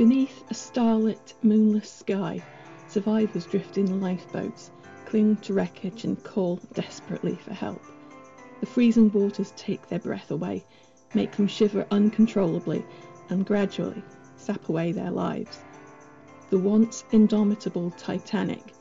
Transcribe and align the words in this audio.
Beneath 0.00 0.50
a 0.50 0.54
starlit, 0.54 1.34
moonless 1.42 1.90
sky, 1.90 2.42
survivors 2.88 3.44
drift 3.44 3.76
in 3.76 4.00
lifeboats, 4.00 4.70
cling 5.04 5.36
to 5.42 5.52
wreckage, 5.52 6.04
and 6.04 6.24
call 6.24 6.58
desperately 6.72 7.34
for 7.34 7.52
help. 7.52 7.82
The 8.60 8.66
freezing 8.66 9.12
waters 9.12 9.52
take 9.58 9.90
their 9.90 9.98
breath 9.98 10.30
away, 10.30 10.64
make 11.12 11.32
them 11.32 11.46
shiver 11.46 11.86
uncontrollably, 11.90 12.82
and 13.28 13.44
gradually 13.44 14.02
sap 14.36 14.70
away 14.70 14.92
their 14.92 15.10
lives. 15.10 15.58
The 16.48 16.58
once 16.58 17.04
indomitable 17.12 17.90
Titanic 17.90 18.72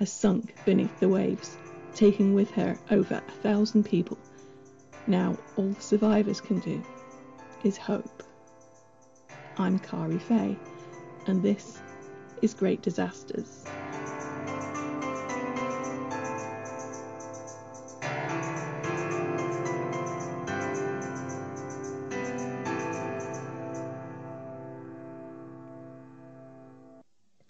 has 0.00 0.10
sunk 0.10 0.56
beneath 0.64 0.98
the 0.98 1.08
waves, 1.08 1.56
taking 1.94 2.34
with 2.34 2.50
her 2.50 2.76
over 2.90 3.22
a 3.28 3.32
thousand 3.42 3.84
people. 3.84 4.18
Now 5.06 5.38
all 5.56 5.68
the 5.68 5.80
survivors 5.80 6.40
can 6.40 6.58
do 6.58 6.82
is 7.62 7.76
hope. 7.76 8.24
I'm 9.56 9.78
Kari 9.78 10.18
Fay, 10.18 10.58
and 11.26 11.40
this 11.40 11.78
is 12.42 12.54
Great 12.54 12.82
Disasters. 12.82 13.64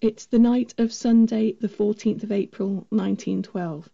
It's 0.02 0.26
the 0.26 0.38
night 0.38 0.74
of 0.76 0.92
Sunday, 0.92 1.52
the 1.58 1.68
14th 1.68 2.22
of 2.22 2.30
April, 2.30 2.86
1912, 2.90 3.88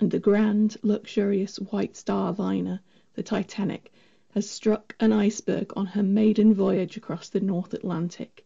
and 0.00 0.10
the 0.10 0.18
grand, 0.18 0.78
luxurious 0.82 1.58
White 1.58 1.96
Star 1.96 2.32
liner, 2.32 2.80
the 3.14 3.22
Titanic, 3.22 3.92
has 4.32 4.48
struck 4.48 4.94
an 4.98 5.12
iceberg 5.12 5.72
on 5.76 5.86
her 5.86 6.02
maiden 6.02 6.54
voyage 6.54 6.96
across 6.96 7.28
the 7.28 7.40
North 7.40 7.74
Atlantic. 7.74 8.44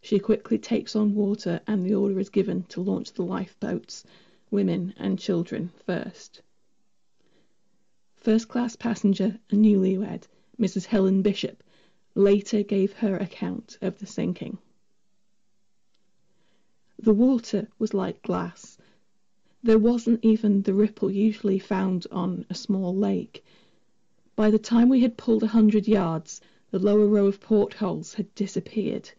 She 0.00 0.18
quickly 0.18 0.58
takes 0.58 0.96
on 0.96 1.14
water, 1.14 1.60
and 1.66 1.86
the 1.86 1.94
order 1.94 2.18
is 2.18 2.30
given 2.30 2.64
to 2.64 2.80
launch 2.80 3.12
the 3.12 3.22
lifeboats, 3.22 4.04
women 4.50 4.92
and 4.96 5.18
children 5.18 5.70
first. 5.86 6.42
First 8.16 8.48
class 8.48 8.74
passenger 8.74 9.38
and 9.50 9.64
newlywed, 9.64 10.24
Mrs. 10.58 10.86
Helen 10.86 11.22
Bishop, 11.22 11.62
later 12.14 12.62
gave 12.62 12.92
her 12.94 13.16
account 13.16 13.78
of 13.80 13.98
the 13.98 14.06
sinking. 14.06 14.58
The 16.98 17.14
water 17.14 17.68
was 17.78 17.94
like 17.94 18.20
glass. 18.22 18.76
There 19.62 19.78
wasn't 19.78 20.24
even 20.24 20.62
the 20.62 20.74
ripple 20.74 21.10
usually 21.10 21.58
found 21.58 22.06
on 22.10 22.44
a 22.50 22.54
small 22.54 22.94
lake. 22.94 23.44
By 24.40 24.50
the 24.50 24.58
time 24.58 24.88
we 24.88 25.00
had 25.00 25.18
pulled 25.18 25.42
a 25.42 25.48
hundred 25.48 25.86
yards, 25.86 26.40
the 26.70 26.78
lower 26.78 27.06
row 27.06 27.26
of 27.26 27.42
portholes 27.42 28.14
had 28.14 28.34
disappeared. 28.34 29.10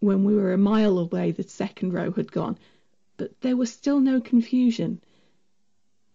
When 0.00 0.22
we 0.22 0.34
were 0.34 0.52
a 0.52 0.58
mile 0.58 0.98
away, 0.98 1.30
the 1.30 1.44
second 1.44 1.94
row 1.94 2.10
had 2.12 2.30
gone, 2.30 2.58
but 3.16 3.40
there 3.40 3.56
was 3.56 3.72
still 3.72 4.00
no 4.00 4.20
confusion. 4.20 5.00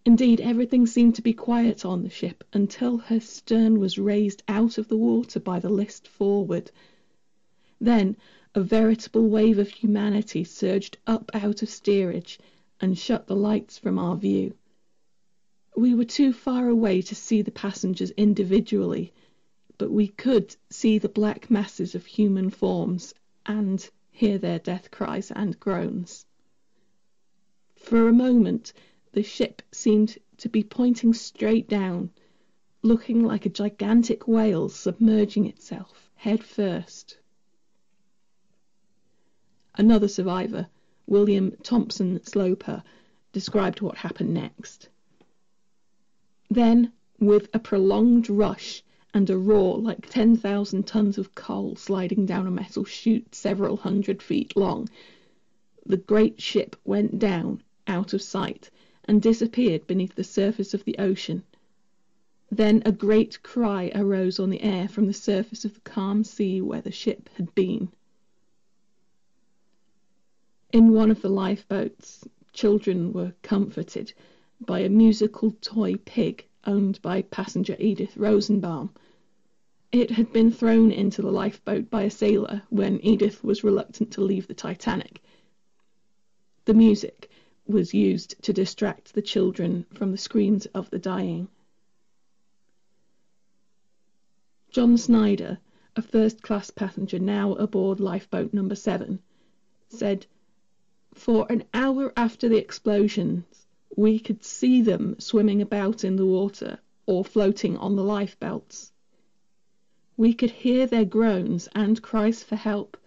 Indeed, 0.05 0.41
everything 0.41 0.86
seemed 0.86 1.16
to 1.16 1.23
be 1.23 1.33
quiet 1.33 1.83
on 1.83 2.03
the 2.03 2.09
ship 2.11 2.44
until 2.53 2.97
her 2.99 3.19
stern 3.19 3.80
was 3.80 3.97
raised 3.97 4.43
out 4.47 4.77
of 4.77 4.89
the 4.89 4.97
water 4.97 5.39
by 5.39 5.59
the 5.59 5.71
list 5.71 6.08
forward. 6.08 6.69
Then 7.81 8.16
a 8.53 8.61
veritable 8.61 9.27
wave 9.27 9.58
of 9.58 9.69
humanity 9.69 10.43
surged 10.43 10.99
up 11.08 11.31
out 11.33 11.64
of 11.64 11.69
steerage 11.71 12.38
and 12.80 12.95
shut 12.95 13.25
the 13.25 13.36
lights 13.36 13.80
from 13.80 13.97
our 13.97 14.16
view. 14.16 14.53
We 15.80 15.95
were 15.95 16.03
too 16.03 16.33
far 16.33 16.67
away 16.67 17.02
to 17.03 17.16
see 17.16 17.41
the 17.41 17.52
passengers 17.52 18.11
individually, 18.17 19.13
but 19.77 19.89
we 19.89 20.09
could 20.09 20.58
see 20.70 20.98
the 20.98 21.08
black 21.08 21.49
masses 21.49 21.95
of 21.95 22.05
human 22.05 22.49
forms 22.49 23.14
and 23.45 23.89
hear 24.11 24.37
their 24.37 24.59
death 24.59 24.92
cries 24.92 25.31
and 25.31 25.58
groans. 25.58 26.26
For 27.77 28.09
a 28.09 28.14
moment 28.14 28.73
the 29.14 29.23
ship 29.23 29.61
seemed 29.71 30.17
to 30.39 30.49
be 30.49 30.64
pointing 30.64 31.14
straight 31.14 31.70
down, 31.70 32.11
looking 32.82 33.23
like 33.23 33.45
a 33.45 33.49
gigantic 33.49 34.27
whale 34.27 34.67
submerging 34.67 35.45
itself 35.45 36.11
head 36.15 36.43
first. 36.43 37.17
Another 39.76 40.09
survivor, 40.09 40.67
William 41.08 41.52
Thompson 41.64 42.21
Sloper, 42.26 42.83
described 43.32 43.80
what 43.80 43.95
happened 43.95 44.33
next. 44.33 44.89
Then, 46.52 46.93
with 47.20 47.48
a 47.54 47.60
prolonged 47.60 48.27
rush 48.27 48.83
and 49.14 49.30
a 49.30 49.37
roar 49.37 49.77
like 49.77 50.10
10,000 50.10 50.87
tons 50.87 51.20
of 51.20 51.36
coal 51.36 51.76
sliding 51.76 52.26
down 52.26 52.48
a 52.48 52.52
metal 52.52 52.83
chute 52.86 53.36
several 53.36 53.77
hundred 53.77 54.23
feet 54.23 54.58
long, 54.58 54.89
the 55.86 55.98
great 55.98 56.42
ship 56.42 56.76
went 56.83 57.20
down 57.20 57.61
out 57.86 58.14
of 58.14 58.23
sight 58.23 58.71
and 59.05 59.21
disappeared 59.21 59.86
beneath 59.86 60.15
the 60.15 60.23
surface 60.23 60.73
of 60.73 60.86
the 60.86 60.98
ocean. 60.98 61.43
Then 62.49 62.82
a 62.83 62.92
great 62.92 63.43
cry 63.43 63.92
arose 63.93 64.39
on 64.39 64.49
the 64.49 64.64
air 64.64 64.88
from 64.88 65.05
the 65.05 65.14
surface 65.14 65.65
of 65.65 65.76
the 65.76 65.82
calm 65.82 66.23
sea 66.23 66.61
where 66.61 66.82
the 66.82 66.92
ship 66.92 67.30
had 67.36 67.54
been. 67.54 67.89
In 70.73 70.93
one 70.93 71.11
of 71.11 71.21
the 71.21 71.30
lifeboats, 71.30 72.27
children 72.54 73.14
were 73.14 73.33
comforted 73.43 74.14
by 74.65 74.80
a 74.80 74.89
musical 74.89 75.52
toy 75.61 75.95
pig 75.95 76.45
owned 76.65 77.02
by 77.02 77.21
passenger 77.21 77.75
Edith 77.80 78.17
Rosenbaum. 78.17 78.93
It 79.92 80.11
had 80.11 80.33
been 80.33 80.52
thrown 80.52 80.92
into 80.92 81.21
the 81.21 81.31
lifeboat 81.31 81.89
by 81.89 82.03
a 82.03 82.09
sailor 82.09 82.61
when 82.70 82.99
Edith 83.03 83.43
was 83.43 83.64
reluctant 83.64 84.11
to 84.11 84.21
leave 84.21 84.47
the 84.47 84.53
Titanic. 84.53 85.23
The 86.65 86.73
music 86.73 87.30
was 87.65 87.93
used 87.93 88.36
to 88.43 88.53
distract 88.53 89.14
the 89.14 89.21
children 89.21 89.86
from 89.93 90.11
the 90.11 90.17
screams 90.17 90.65
of 90.67 90.89
the 90.89 90.99
dying. 90.99 91.47
John 94.71 94.97
Snyder, 94.97 95.59
a 95.95 96.02
first 96.02 96.41
class 96.41 96.70
passenger 96.70 97.17
now 97.17 97.53
aboard 97.53 97.99
lifeboat 97.99 98.53
number 98.53 98.76
seven, 98.76 99.20
said 99.87 100.26
for 101.14 101.47
an 101.49 101.64
hour 101.73 102.14
after 102.17 102.49
the 102.49 102.58
explosions 102.58 103.65
we 103.95 104.20
could 104.20 104.44
see 104.44 104.82
them 104.82 105.20
swimming 105.20 105.61
about 105.61 106.04
in 106.04 106.16
the 106.16 106.26
water 106.26 106.80
or 107.05 107.26
floating 107.26 107.77
on 107.77 107.95
the 107.95 108.04
life 108.04 108.39
belts. 108.39 108.92
We 110.16 110.33
could 110.33 110.52
hear 110.52 110.86
their 110.86 111.05
groans 111.05 111.67
and 111.73 112.02
cries 112.02 112.44
for 112.44 112.55
help, 112.55 112.98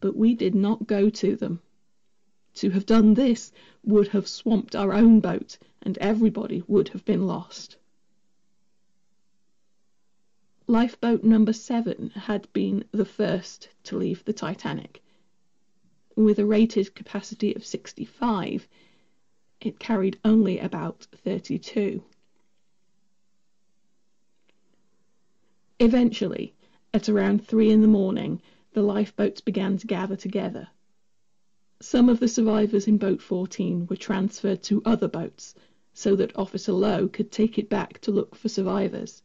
but 0.00 0.16
we 0.16 0.34
did 0.34 0.54
not 0.54 0.86
go 0.86 1.10
to 1.10 1.36
them. 1.36 1.60
To 2.54 2.70
have 2.70 2.86
done 2.86 3.14
this 3.14 3.52
would 3.82 4.08
have 4.08 4.28
swamped 4.28 4.74
our 4.74 4.92
own 4.92 5.20
boat, 5.20 5.58
and 5.82 5.98
everybody 5.98 6.62
would 6.66 6.88
have 6.90 7.04
been 7.04 7.26
lost. 7.26 7.76
Lifeboat 10.66 11.22
number 11.22 11.52
seven 11.52 12.10
had 12.10 12.50
been 12.52 12.84
the 12.92 13.04
first 13.04 13.68
to 13.84 13.98
leave 13.98 14.24
the 14.24 14.32
Titanic 14.32 15.02
with 16.16 16.38
a 16.38 16.46
rated 16.46 16.94
capacity 16.94 17.54
of 17.54 17.66
65, 17.66 18.68
it 19.64 19.78
carried 19.78 20.18
only 20.24 20.58
about 20.58 21.06
32. 21.24 22.02
Eventually, 25.80 26.54
at 26.92 27.08
around 27.08 27.46
three 27.46 27.70
in 27.70 27.80
the 27.80 27.88
morning, 27.88 28.40
the 28.72 28.82
lifeboats 28.82 29.40
began 29.40 29.76
to 29.78 29.86
gather 29.86 30.16
together. 30.16 30.68
Some 31.80 32.08
of 32.08 32.20
the 32.20 32.28
survivors 32.28 32.86
in 32.86 32.98
Boat 32.98 33.20
14 33.20 33.86
were 33.88 33.96
transferred 33.96 34.62
to 34.64 34.82
other 34.84 35.08
boats 35.08 35.54
so 35.92 36.16
that 36.16 36.36
Officer 36.36 36.72
Lowe 36.72 37.08
could 37.08 37.30
take 37.30 37.58
it 37.58 37.68
back 37.68 38.00
to 38.00 38.10
look 38.10 38.34
for 38.34 38.48
survivors. 38.48 39.22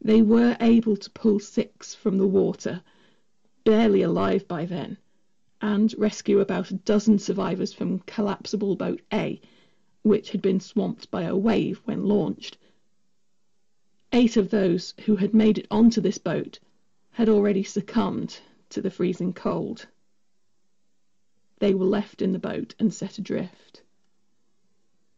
They 0.00 0.22
were 0.22 0.56
able 0.60 0.96
to 0.96 1.10
pull 1.10 1.38
six 1.40 1.94
from 1.94 2.18
the 2.18 2.26
water, 2.26 2.82
barely 3.64 4.02
alive 4.02 4.46
by 4.46 4.66
then, 4.66 4.98
and 5.66 5.96
rescue 5.98 6.38
about 6.38 6.70
a 6.70 6.74
dozen 6.74 7.18
survivors 7.18 7.72
from 7.72 7.98
collapsible 8.06 8.76
boat 8.76 9.00
A, 9.12 9.40
which 10.02 10.30
had 10.30 10.40
been 10.40 10.60
swamped 10.60 11.10
by 11.10 11.22
a 11.22 11.36
wave 11.36 11.80
when 11.84 12.04
launched. 12.04 12.56
Eight 14.12 14.36
of 14.36 14.50
those 14.50 14.94
who 15.06 15.16
had 15.16 15.34
made 15.34 15.58
it 15.58 15.66
onto 15.68 16.00
this 16.00 16.18
boat 16.18 16.60
had 17.10 17.28
already 17.28 17.64
succumbed 17.64 18.38
to 18.70 18.80
the 18.80 18.92
freezing 18.92 19.32
cold. 19.32 19.88
They 21.58 21.74
were 21.74 21.84
left 21.84 22.22
in 22.22 22.30
the 22.30 22.38
boat 22.38 22.76
and 22.78 22.94
set 22.94 23.18
adrift. 23.18 23.82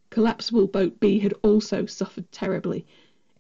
Collapsible 0.09 0.67
boat 0.69 0.99
B 0.99 1.19
had 1.19 1.35
also 1.43 1.85
suffered 1.85 2.33
terribly. 2.33 2.87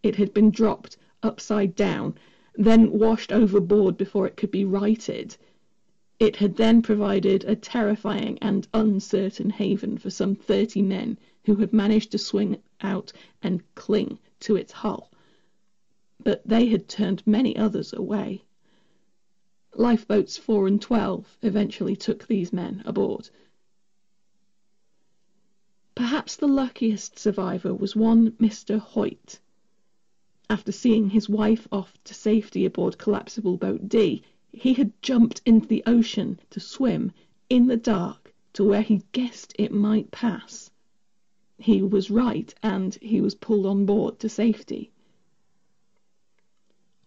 It 0.02 0.16
had 0.16 0.34
been 0.34 0.50
dropped 0.50 0.98
upside 1.22 1.74
down, 1.74 2.18
then 2.54 2.92
washed 2.92 3.32
overboard 3.32 3.96
before 3.96 4.26
it 4.26 4.36
could 4.36 4.50
be 4.50 4.66
righted 4.66 5.38
it 6.18 6.34
had 6.36 6.56
then 6.56 6.82
provided 6.82 7.44
a 7.44 7.54
terrifying 7.54 8.36
and 8.42 8.66
uncertain 8.74 9.50
haven 9.50 9.96
for 9.96 10.10
some 10.10 10.34
thirty 10.34 10.82
men 10.82 11.16
who 11.44 11.54
had 11.54 11.72
managed 11.72 12.10
to 12.10 12.18
swing 12.18 12.60
out 12.80 13.12
and 13.40 13.62
cling 13.76 14.18
to 14.40 14.56
its 14.56 14.72
hull. 14.72 15.12
But 16.18 16.42
they 16.44 16.66
had 16.66 16.88
turned 16.88 17.24
many 17.24 17.56
others 17.56 17.92
away. 17.92 18.42
Lifeboats 19.74 20.36
4 20.36 20.66
and 20.66 20.82
12 20.82 21.38
eventually 21.42 21.94
took 21.94 22.26
these 22.26 22.52
men 22.52 22.82
aboard. 22.84 23.30
Perhaps 25.94 26.34
the 26.34 26.48
luckiest 26.48 27.16
survivor 27.16 27.72
was 27.72 27.94
one 27.94 28.32
Mr. 28.32 28.80
Hoyt. 28.80 29.38
After 30.50 30.72
seeing 30.72 31.10
his 31.10 31.28
wife 31.28 31.68
off 31.70 31.96
to 32.04 32.12
safety 32.14 32.64
aboard 32.64 32.98
collapsible 32.98 33.56
boat 33.56 33.88
D, 33.88 34.22
he 34.52 34.72
had 34.72 34.90
jumped 35.02 35.42
into 35.44 35.68
the 35.68 35.82
ocean 35.86 36.40
to 36.48 36.58
swim 36.58 37.12
in 37.50 37.66
the 37.66 37.76
dark 37.76 38.32
to 38.54 38.64
where 38.64 38.80
he 38.80 39.02
guessed 39.12 39.52
it 39.58 39.70
might 39.70 40.10
pass. 40.10 40.70
He 41.58 41.82
was 41.82 42.10
right, 42.10 42.54
and 42.62 42.94
he 43.02 43.20
was 43.20 43.34
pulled 43.34 43.66
on 43.66 43.84
board 43.84 44.18
to 44.20 44.28
safety. 44.28 44.90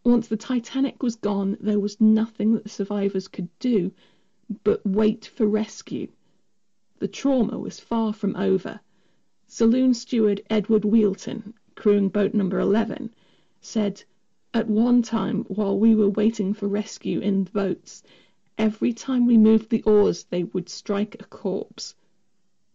Once 0.04 0.28
the 0.28 0.38
Titanic 0.38 1.02
was 1.02 1.16
gone, 1.16 1.58
there 1.60 1.80
was 1.80 2.00
nothing 2.00 2.54
that 2.54 2.64
the 2.64 2.70
survivors 2.70 3.28
could 3.28 3.50
do 3.60 3.92
but 4.64 4.86
wait 4.86 5.26
for 5.26 5.48
rescue. 5.48 6.10
The 7.00 7.08
trauma 7.08 7.58
was 7.58 7.80
far 7.80 8.14
from 8.14 8.36
over. 8.36 8.82
Saloon 9.48 9.94
steward 9.94 10.42
Edward 10.50 10.86
Wheelton, 10.86 11.56
crewing 11.76 12.10
boat 12.10 12.34
number 12.34 12.60
11, 12.60 13.14
said, 13.62 14.04
At 14.54 14.68
one 14.68 15.02
time, 15.02 15.46
while 15.46 15.80
we 15.80 15.96
were 15.96 16.10
waiting 16.10 16.54
for 16.54 16.68
rescue 16.68 17.22
in 17.22 17.46
the 17.46 17.52
boats, 17.52 18.04
every 18.58 18.92
time 18.92 19.26
we 19.26 19.38
moved 19.38 19.70
the 19.70 19.82
oars 19.84 20.26
they 20.26 20.44
would 20.44 20.68
strike 20.68 21.16
a 21.22 21.24
corpse. 21.24 21.96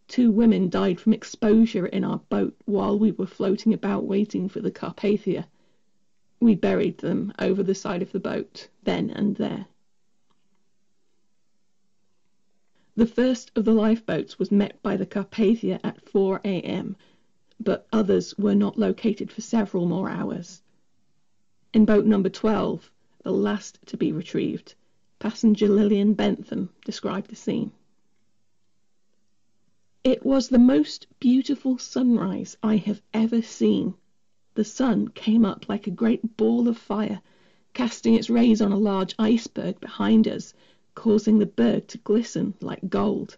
Two 0.08 0.30
women 0.30 0.70
died 0.70 0.98
from 0.98 1.12
exposure 1.12 1.84
in 1.84 2.02
our 2.02 2.20
boat 2.30 2.56
while 2.64 2.98
we 2.98 3.12
were 3.12 3.26
floating 3.26 3.74
about 3.74 4.04
waiting 4.04 4.48
for 4.48 4.62
the 4.62 4.70
Carpathia. 4.70 5.48
We 6.40 6.54
buried 6.54 6.96
them 6.96 7.34
over 7.38 7.62
the 7.62 7.74
side 7.74 8.00
of 8.00 8.10
the 8.10 8.20
boat, 8.20 8.68
then 8.84 9.10
and 9.10 9.36
there. 9.36 9.66
The 12.94 13.06
first 13.06 13.50
of 13.54 13.66
the 13.66 13.74
lifeboats 13.74 14.38
was 14.38 14.50
met 14.50 14.80
by 14.80 14.96
the 14.96 15.04
Carpathia 15.04 15.78
at 15.84 16.00
4 16.00 16.40
a.m., 16.42 16.96
but 17.60 17.86
others 17.92 18.34
were 18.38 18.54
not 18.54 18.78
located 18.78 19.30
for 19.30 19.42
several 19.42 19.84
more 19.84 20.08
hours. 20.08 20.62
In 21.76 21.84
boat 21.84 22.06
number 22.06 22.30
12, 22.30 22.90
the 23.22 23.30
last 23.30 23.78
to 23.84 23.98
be 23.98 24.10
retrieved, 24.10 24.74
passenger 25.18 25.68
Lillian 25.68 26.14
Bentham 26.14 26.70
described 26.86 27.28
the 27.28 27.36
scene. 27.36 27.70
It 30.02 30.24
was 30.24 30.48
the 30.48 30.58
most 30.58 31.06
beautiful 31.20 31.76
sunrise 31.76 32.56
I 32.62 32.76
have 32.76 33.02
ever 33.12 33.42
seen. 33.42 33.92
The 34.54 34.64
sun 34.64 35.08
came 35.08 35.44
up 35.44 35.68
like 35.68 35.86
a 35.86 35.90
great 35.90 36.38
ball 36.38 36.66
of 36.66 36.78
fire, 36.78 37.20
casting 37.74 38.14
its 38.14 38.30
rays 38.30 38.62
on 38.62 38.72
a 38.72 38.78
large 38.78 39.14
iceberg 39.18 39.78
behind 39.78 40.26
us, 40.26 40.54
causing 40.94 41.38
the 41.38 41.44
berg 41.44 41.88
to 41.88 41.98
glisten 41.98 42.54
like 42.62 42.88
gold. 42.88 43.36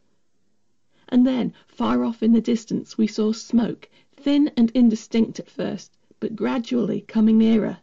And 1.08 1.26
then, 1.26 1.55
far 1.67 2.05
off 2.05 2.23
in 2.23 2.35
the 2.35 2.40
distance, 2.40 2.96
we 2.96 3.08
saw 3.08 3.32
smoke, 3.32 3.88
thin 4.17 4.52
and 4.56 4.70
indistinct 4.76 5.40
at 5.40 5.50
first, 5.50 5.90
but 6.20 6.37
gradually 6.37 7.00
coming 7.00 7.38
nearer. 7.38 7.79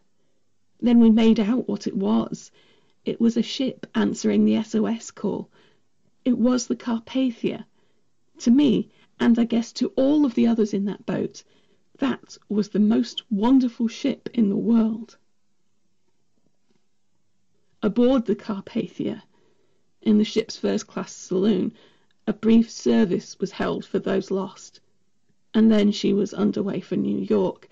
Then 0.80 1.00
we 1.00 1.10
made 1.10 1.40
out 1.40 1.68
what 1.68 1.86
it 1.86 1.96
was. 1.96 2.50
It 3.04 3.20
was 3.20 3.36
a 3.36 3.42
ship 3.42 3.86
answering 3.94 4.44
the 4.44 4.62
SOS 4.62 5.10
call. 5.10 5.48
It 6.24 6.36
was 6.36 6.66
the 6.66 6.76
Carpathia. 6.76 7.66
To 8.38 8.50
me, 8.50 8.90
and 9.18 9.38
I 9.38 9.44
guess 9.44 9.72
to 9.74 9.88
all 9.96 10.26
of 10.26 10.34
the 10.34 10.46
others 10.46 10.74
in 10.74 10.84
that 10.84 11.06
boat, 11.06 11.42
that 11.98 12.36
was 12.48 12.68
the 12.68 12.80
most 12.80 13.22
wonderful 13.30 13.88
ship 13.88 14.28
in 14.34 14.50
the 14.50 14.56
world. 14.56 15.16
Aboard 17.82 18.26
the 18.26 18.36
Carpathia, 18.36 19.22
in 20.02 20.18
the 20.18 20.24
ship's 20.24 20.56
first 20.56 20.86
class 20.86 21.12
saloon, 21.12 21.72
a 22.26 22.32
brief 22.32 22.70
service 22.70 23.38
was 23.38 23.52
held 23.52 23.84
for 23.84 23.98
those 23.98 24.30
lost, 24.30 24.80
and 25.54 25.70
then 25.70 25.90
she 25.92 26.12
was 26.12 26.34
under 26.34 26.62
way 26.62 26.80
for 26.80 26.96
New 26.96 27.18
York. 27.18 27.70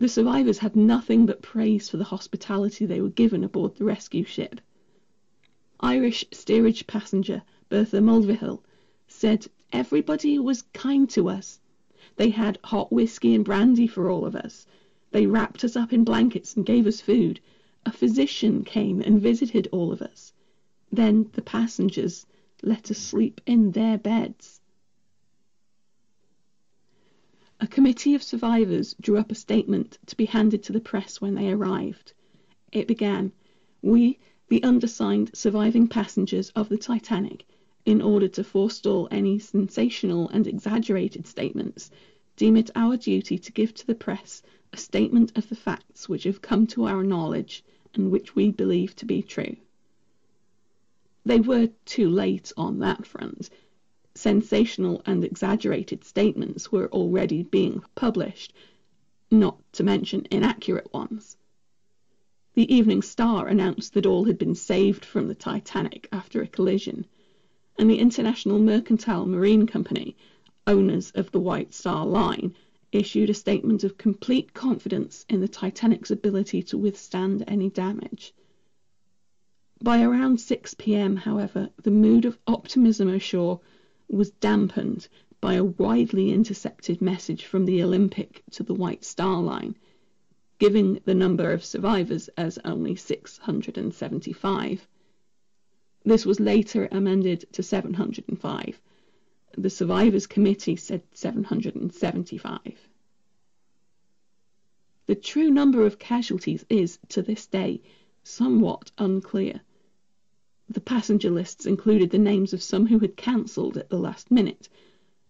The 0.00 0.08
survivors 0.08 0.56
had 0.56 0.76
nothing 0.76 1.26
but 1.26 1.42
praise 1.42 1.90
for 1.90 1.98
the 1.98 2.04
hospitality 2.04 2.86
they 2.86 3.02
were 3.02 3.10
given 3.10 3.44
aboard 3.44 3.76
the 3.76 3.84
rescue 3.84 4.24
ship. 4.24 4.62
Irish 5.78 6.24
steerage 6.32 6.86
passenger 6.86 7.42
Bertha 7.68 7.98
Mulvihill 7.98 8.62
said 9.06 9.46
everybody 9.74 10.38
was 10.38 10.62
kind 10.72 11.10
to 11.10 11.28
us. 11.28 11.60
They 12.16 12.30
had 12.30 12.58
hot 12.64 12.90
whiskey 12.90 13.34
and 13.34 13.44
brandy 13.44 13.86
for 13.86 14.08
all 14.08 14.24
of 14.24 14.34
us. 14.34 14.66
They 15.10 15.26
wrapped 15.26 15.64
us 15.64 15.76
up 15.76 15.92
in 15.92 16.02
blankets 16.02 16.56
and 16.56 16.64
gave 16.64 16.86
us 16.86 17.02
food. 17.02 17.38
A 17.84 17.92
physician 17.92 18.64
came 18.64 19.02
and 19.02 19.20
visited 19.20 19.68
all 19.70 19.92
of 19.92 20.00
us. 20.00 20.32
Then 20.90 21.28
the 21.34 21.42
passengers 21.42 22.24
let 22.62 22.90
us 22.90 22.96
sleep 22.96 23.42
in 23.44 23.72
their 23.72 23.98
beds. 23.98 24.59
A 27.62 27.66
committee 27.66 28.14
of 28.14 28.22
survivors 28.22 28.94
drew 29.02 29.18
up 29.18 29.30
a 29.30 29.34
statement 29.34 29.98
to 30.06 30.16
be 30.16 30.24
handed 30.24 30.62
to 30.62 30.72
the 30.72 30.80
press 30.80 31.20
when 31.20 31.34
they 31.34 31.50
arrived. 31.50 32.14
It 32.72 32.86
began, 32.86 33.32
We, 33.82 34.18
the 34.48 34.62
undersigned 34.62 35.32
surviving 35.34 35.86
passengers 35.86 36.48
of 36.56 36.70
the 36.70 36.78
Titanic, 36.78 37.44
in 37.84 38.00
order 38.00 38.28
to 38.28 38.44
forestall 38.44 39.08
any 39.10 39.38
sensational 39.38 40.30
and 40.30 40.46
exaggerated 40.46 41.26
statements, 41.26 41.90
deem 42.34 42.56
it 42.56 42.70
our 42.74 42.96
duty 42.96 43.36
to 43.36 43.52
give 43.52 43.74
to 43.74 43.86
the 43.86 43.94
press 43.94 44.40
a 44.72 44.78
statement 44.78 45.36
of 45.36 45.50
the 45.50 45.54
facts 45.54 46.08
which 46.08 46.24
have 46.24 46.40
come 46.40 46.66
to 46.68 46.86
our 46.86 47.04
knowledge 47.04 47.62
and 47.92 48.10
which 48.10 48.34
we 48.34 48.50
believe 48.50 48.96
to 48.96 49.04
be 49.04 49.20
true. 49.22 49.56
They 51.26 51.40
were 51.40 51.68
too 51.84 52.08
late 52.08 52.54
on 52.56 52.78
that 52.78 53.04
front. 53.04 53.50
Sensational 54.22 55.00
and 55.06 55.24
exaggerated 55.24 56.04
statements 56.04 56.70
were 56.70 56.88
already 56.88 57.42
being 57.42 57.82
published, 57.94 58.52
not 59.30 59.56
to 59.72 59.82
mention 59.82 60.26
inaccurate 60.30 60.92
ones. 60.92 61.38
The 62.52 62.70
Evening 62.70 63.00
Star 63.00 63.46
announced 63.46 63.94
that 63.94 64.04
all 64.04 64.24
had 64.24 64.36
been 64.36 64.54
saved 64.54 65.06
from 65.06 65.26
the 65.26 65.34
Titanic 65.34 66.06
after 66.12 66.42
a 66.42 66.46
collision 66.46 67.06
and 67.78 67.88
the 67.88 67.98
International 67.98 68.58
Mercantile 68.58 69.24
Marine 69.24 69.66
Company, 69.66 70.14
owners 70.66 71.10
of 71.14 71.30
the 71.30 71.40
White 71.40 71.72
Star 71.72 72.04
Line, 72.04 72.52
issued 72.92 73.30
a 73.30 73.32
statement 73.32 73.84
of 73.84 73.96
complete 73.96 74.52
confidence 74.52 75.24
in 75.30 75.40
the 75.40 75.48
Titanic's 75.48 76.10
ability 76.10 76.62
to 76.64 76.76
withstand 76.76 77.42
any 77.46 77.70
damage. 77.70 78.34
By 79.82 80.02
around 80.02 80.42
6 80.42 80.74
p.m., 80.74 81.16
however, 81.16 81.70
the 81.82 81.90
mood 81.90 82.26
of 82.26 82.38
optimism 82.46 83.08
ashore 83.08 83.60
was 84.12 84.30
dampened 84.30 85.08
by 85.40 85.54
a 85.54 85.64
widely 85.64 86.32
intercepted 86.32 87.00
message 87.00 87.44
from 87.44 87.64
the 87.64 87.82
Olympic 87.82 88.42
to 88.50 88.62
the 88.62 88.74
White 88.74 89.04
Star 89.04 89.40
Line, 89.40 89.76
giving 90.58 91.00
the 91.04 91.14
number 91.14 91.52
of 91.52 91.64
survivors 91.64 92.28
as 92.36 92.58
only 92.64 92.94
675. 92.94 94.88
This 96.04 96.26
was 96.26 96.40
later 96.40 96.88
amended 96.92 97.46
to 97.52 97.62
705. 97.62 98.80
The 99.56 99.70
Survivors 99.70 100.26
Committee 100.26 100.76
said 100.76 101.02
775. 101.12 102.88
The 105.06 105.14
true 105.14 105.50
number 105.50 105.84
of 105.86 105.98
casualties 105.98 106.64
is, 106.68 106.98
to 107.08 107.22
this 107.22 107.46
day, 107.46 107.82
somewhat 108.22 108.92
unclear. 108.98 109.60
The 110.72 110.80
passenger 110.80 111.30
lists 111.30 111.66
included 111.66 112.10
the 112.10 112.18
names 112.18 112.52
of 112.52 112.62
some 112.62 112.86
who 112.86 113.00
had 113.00 113.16
cancelled 113.16 113.76
at 113.76 113.90
the 113.90 113.98
last 113.98 114.30
minute, 114.30 114.68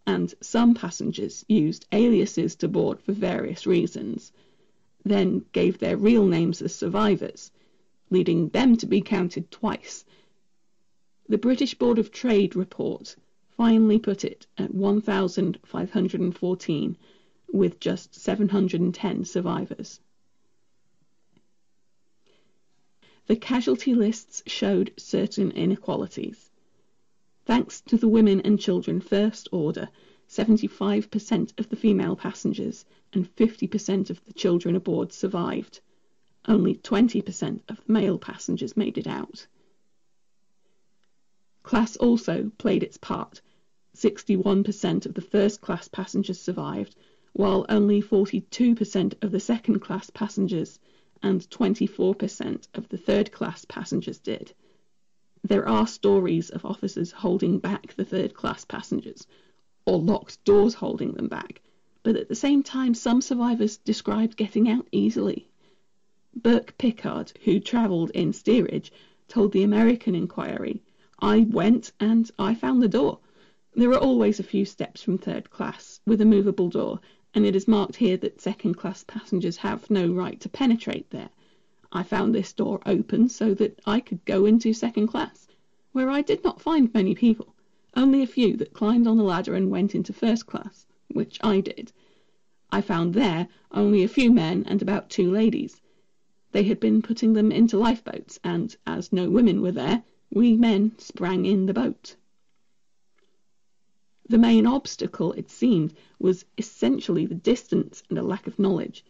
and 0.07 0.35
some 0.43 0.75
passengers 0.75 1.47
used 1.49 1.87
aliases 1.93 2.55
to 2.57 2.69
board 2.69 3.01
for 3.01 3.13
various 3.13 3.67
reasons, 3.67 4.33
then 5.03 5.47
gave 5.53 5.79
their 5.79 5.97
real 5.97 6.27
names 6.27 6.61
as 6.61 6.75
survivors, 6.75 7.51
leading 8.11 8.51
them 8.51 8.77
to 8.77 8.85
be 8.85 9.01
counted 9.01 9.51
twice 9.51 10.05
the 11.31 11.39
British 11.39 11.75
Board 11.75 11.99
of 12.01 12.11
Trade 12.11 12.57
report 12.57 13.15
finally 13.57 14.01
put 14.01 14.25
it 14.25 14.49
at 14.59 14.75
1,514 14.75 16.97
with 17.53 17.79
just 17.79 18.17
710 18.17 19.25
survivors. 19.25 20.01
The 23.31 23.37
casualty 23.37 23.95
lists 23.95 24.43
showed 24.49 24.93
certain 24.97 25.53
inequalities. 25.53 26.51
Thanks 27.45 27.81
to 27.83 27.97
the 27.97 28.09
women 28.09 28.41
and 28.41 28.59
children 28.59 29.01
first 29.01 29.49
order, 29.53 29.89
75% 30.29 31.57
of 31.57 31.69
the 31.69 31.77
female 31.77 32.17
passengers 32.17 32.85
and 33.13 33.33
50% 33.37 34.11
of 34.11 34.25
the 34.25 34.33
children 34.33 34.75
aboard 34.75 35.13
survived. 35.13 35.79
Only 36.47 36.75
20% 36.75 37.61
of 37.69 37.77
the 37.87 37.93
male 37.93 38.19
passengers 38.19 38.77
made 38.77 38.99
it 38.99 39.07
out. 39.07 39.47
Class 41.63 41.95
also 41.99 42.51
played 42.59 42.83
its 42.83 42.97
part. 42.97 43.41
61% 43.95 45.07
of 45.07 45.15
the 45.15 45.21
first 45.21 45.61
class 45.61 45.87
passengers 45.87 46.41
survived, 46.41 46.97
while 47.33 47.65
only 47.69 48.03
42% 48.03 49.23
of 49.23 49.31
the 49.31 49.39
second 49.39 49.79
class 49.79 50.11
passengers 50.11 50.81
and 51.23 51.41
24% 51.51 52.69
of 52.75 52.89
the 52.89 52.97
third 52.97 53.31
class 53.33 53.65
passengers 53.65 54.19
did. 54.19 54.53
There 55.43 55.69
are 55.69 55.87
stories 55.87 56.51
of 56.51 56.65
officers 56.65 57.13
holding 57.13 57.59
back 57.59 57.95
the 57.95 58.05
third 58.05 58.35
class 58.35 58.65
passengers, 58.65 59.27
or 59.87 59.99
locked 59.99 60.45
doors 60.45 60.75
holding 60.75 61.13
them 61.13 61.29
back, 61.29 61.61
but 62.03 62.17
at 62.17 62.29
the 62.29 62.35
same 62.35 62.63
time 62.63 62.95
some 62.95 63.21
survivors 63.21 63.79
described 63.79 64.37
getting 64.37 64.69
out 64.69 64.87
easily. 64.93 65.49
Berk 66.35 66.77
Pickard, 66.79 67.33
who 67.45 67.59
travelled 67.59 68.11
in 68.11 68.33
steerage, 68.33 68.93
told 69.29 69.53
the 69.53 69.63
American 69.63 70.15
Inquiry, 70.15 70.83
I 71.19 71.41
went 71.41 71.93
and 72.01 72.31
I 72.39 72.55
found 72.55 72.83
the 72.83 72.89
door. 72.89 73.19
There 73.75 73.91
are 73.91 73.99
always 73.99 74.41
a 74.41 74.45
few 74.45 74.65
steps 74.65 75.03
from 75.03 75.19
third 75.19 75.51
class, 75.51 76.01
with 76.07 76.21
a 76.21 76.25
movable 76.25 76.69
door, 76.69 77.01
and 77.35 77.47
it 77.47 77.55
is 77.55 77.69
marked 77.69 77.97
here 77.97 78.17
that 78.17 78.41
second 78.41 78.75
class 78.75 79.05
passengers 79.05 79.57
have 79.57 79.89
no 79.91 80.13
right 80.13 80.41
to 80.41 80.49
penetrate 80.49 81.09
there. 81.11 81.31
I 81.93 82.03
found 82.03 82.35
this 82.35 82.53
door 82.53 82.81
open 82.87 83.29
so 83.29 83.55
that 83.55 83.81
I 83.87 84.01
could 84.01 84.25
go 84.25 84.47
into 84.47 84.73
second 84.73 85.09
class, 85.09 85.47
where 85.93 86.11
I 86.11 86.23
did 86.23 86.43
not 86.45 86.61
find 86.61 86.93
many 86.95 87.15
people, 87.15 87.55
only 87.97 88.23
a 88.23 88.27
few 88.27 88.57
that 88.57 88.73
climbed 88.73 89.07
on 89.07 89.17
the 89.17 89.25
ladder 89.25 89.55
and 89.55 89.71
went 89.71 89.95
into 89.95 90.13
first 90.13 90.47
class, 90.47 90.87
which 91.09 91.39
I 91.43 91.61
did. 91.61 91.93
I 92.71 92.81
found 92.81 93.15
there 93.15 93.49
only 93.73 94.03
a 94.05 94.09
few 94.09 94.31
men 94.31 94.65
and 94.67 94.81
about 94.81 95.11
two 95.11 95.31
ladies. 95.31 95.81
They 96.53 96.65
had 96.65 96.79
been 96.81 97.03
putting 97.03 97.33
them 97.33 97.51
into 97.53 97.79
lifeboats, 97.79 98.39
and 98.43 98.77
as 98.87 99.13
no 99.13 99.31
women 99.31 99.61
were 99.61 99.73
there, 99.73 100.03
we 100.33 100.57
men 100.57 100.93
sprang 100.99 101.47
in 101.47 101.67
the 101.67 101.75
boat. 101.75 102.17
The 104.31 104.39
main 104.39 104.65
obstacle, 104.65 105.33
it 105.33 105.51
seemed, 105.51 105.93
was 106.21 106.45
essentially 106.57 107.27
the 107.27 107.35
distance 107.35 108.05
and 108.09 108.17
a 108.17 108.23
lack 108.23 108.47
of 108.47 108.61
knowledge. 108.61 109.05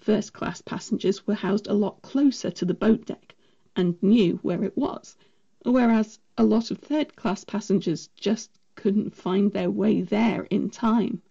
First 0.00 0.32
class 0.32 0.60
passengers 0.60 1.24
were 1.24 1.34
housed 1.36 1.68
a 1.68 1.72
lot 1.72 2.02
closer 2.02 2.50
to 2.50 2.64
the 2.64 2.74
boat 2.74 3.06
deck 3.06 3.36
and 3.76 3.96
knew 4.02 4.40
where 4.42 4.64
it 4.64 4.76
was, 4.76 5.16
whereas 5.64 6.18
a 6.36 6.42
lot 6.42 6.72
of 6.72 6.78
third 6.78 7.14
class 7.14 7.44
passengers 7.44 8.08
just 8.16 8.50
couldn't 8.74 9.14
find 9.14 9.52
their 9.52 9.70
way 9.70 10.02
there 10.02 10.48
in 10.50 10.68
time. 10.68 11.22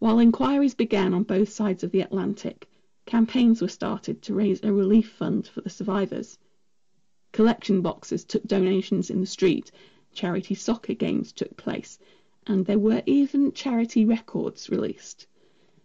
While 0.00 0.18
inquiries 0.18 0.74
began 0.74 1.14
on 1.14 1.22
both 1.22 1.50
sides 1.50 1.84
of 1.84 1.92
the 1.92 2.00
Atlantic, 2.00 2.68
campaigns 3.04 3.62
were 3.62 3.68
started 3.68 4.20
to 4.22 4.34
raise 4.34 4.60
a 4.64 4.72
relief 4.72 5.12
fund 5.12 5.46
for 5.46 5.60
the 5.60 5.70
survivors. 5.70 6.40
Collection 7.36 7.82
boxes 7.82 8.24
took 8.24 8.42
donations 8.46 9.10
in 9.10 9.20
the 9.20 9.26
street, 9.26 9.70
charity 10.14 10.54
soccer 10.54 10.94
games 10.94 11.32
took 11.32 11.54
place, 11.58 11.98
and 12.46 12.64
there 12.64 12.78
were 12.78 13.02
even 13.04 13.52
charity 13.52 14.06
records 14.06 14.70
released. 14.70 15.26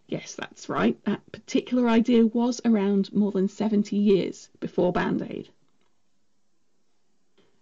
Yes, 0.08 0.34
that's 0.34 0.70
right, 0.70 0.96
that 1.04 1.30
particular 1.30 1.90
idea 1.90 2.24
was 2.24 2.62
around 2.64 3.12
more 3.12 3.32
than 3.32 3.48
70 3.48 3.94
years 3.94 4.48
before 4.60 4.94
Band 4.94 5.20
Aid. 5.28 5.50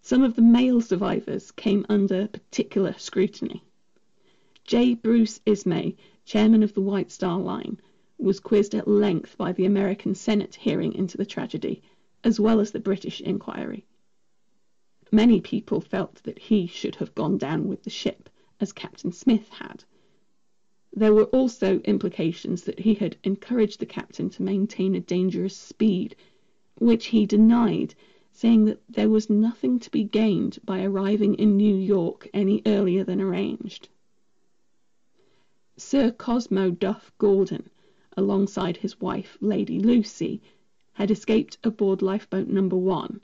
Some 0.03 0.23
of 0.23 0.37
the 0.37 0.43
male 0.43 0.81
survivors 0.81 1.51
came 1.51 1.85
under 1.89 2.29
particular 2.29 2.95
scrutiny. 2.97 3.65
J. 4.63 4.95
Bruce 4.95 5.41
Ismay 5.45 5.97
chairman 6.25 6.63
of 6.63 6.75
the 6.75 6.81
White 6.81 7.11
Star 7.11 7.41
Line, 7.41 7.81
was 8.17 8.39
quizzed 8.39 8.77
at 8.77 8.87
length 8.87 9.37
by 9.37 9.51
the 9.51 9.65
American 9.65 10.15
Senate 10.15 10.55
hearing 10.55 10.93
into 10.93 11.17
the 11.17 11.27
tragedy, 11.27 11.83
as 12.23 12.39
well 12.39 12.61
as 12.61 12.71
the 12.73 12.81
British 12.81 13.21
inquiry. 13.21 13.87
Many 15.13 15.41
people 15.41 15.81
felt 15.81 16.23
that 16.23 16.39
he 16.39 16.67
should 16.67 16.97
have 16.97 17.15
gone 17.15 17.39
down 17.39 17.67
with 17.67 17.83
the 17.83 17.91
ship, 17.91 18.29
as 18.61 18.73
Captain 18.73 19.11
Smith 19.11 19.49
had. 19.49 19.85
There 20.93 21.15
were 21.15 21.25
also 21.25 21.79
implications 21.81 22.65
that 22.65 22.81
he 22.81 22.95
had 22.95 23.17
encouraged 23.25 23.81
the 23.81 23.87
captain 23.87 24.29
to 24.31 24.43
maintain 24.43 24.95
a 24.95 25.01
dangerous 25.01 25.57
speed, 25.57 26.15
which 26.79 27.07
he 27.07 27.27
denied, 27.27 27.95
saying 28.33 28.65
that 28.67 28.83
there 28.89 29.09
was 29.09 29.31
nothing 29.31 29.79
to 29.81 29.91
be 29.91 30.05
gained 30.05 30.59
by 30.65 30.83
arriving 30.83 31.35
in 31.37 31.57
New 31.57 31.75
York 31.75 32.29
any 32.35 32.61
earlier 32.67 33.03
than 33.03 33.21
arranged. 33.21 33.89
Sir 35.77 36.11
Cosmo 36.11 36.71
Duff 36.71 37.13
Gordon, 37.19 37.71
alongside 38.17 38.77
his 38.77 39.01
wife, 39.01 39.39
Lady 39.41 39.81
Lucy, 39.81 40.43
had 41.01 41.11
escaped 41.11 41.57
aboard 41.65 42.03
lifeboat 42.03 42.47
number 42.47 42.77
one, 42.77 43.23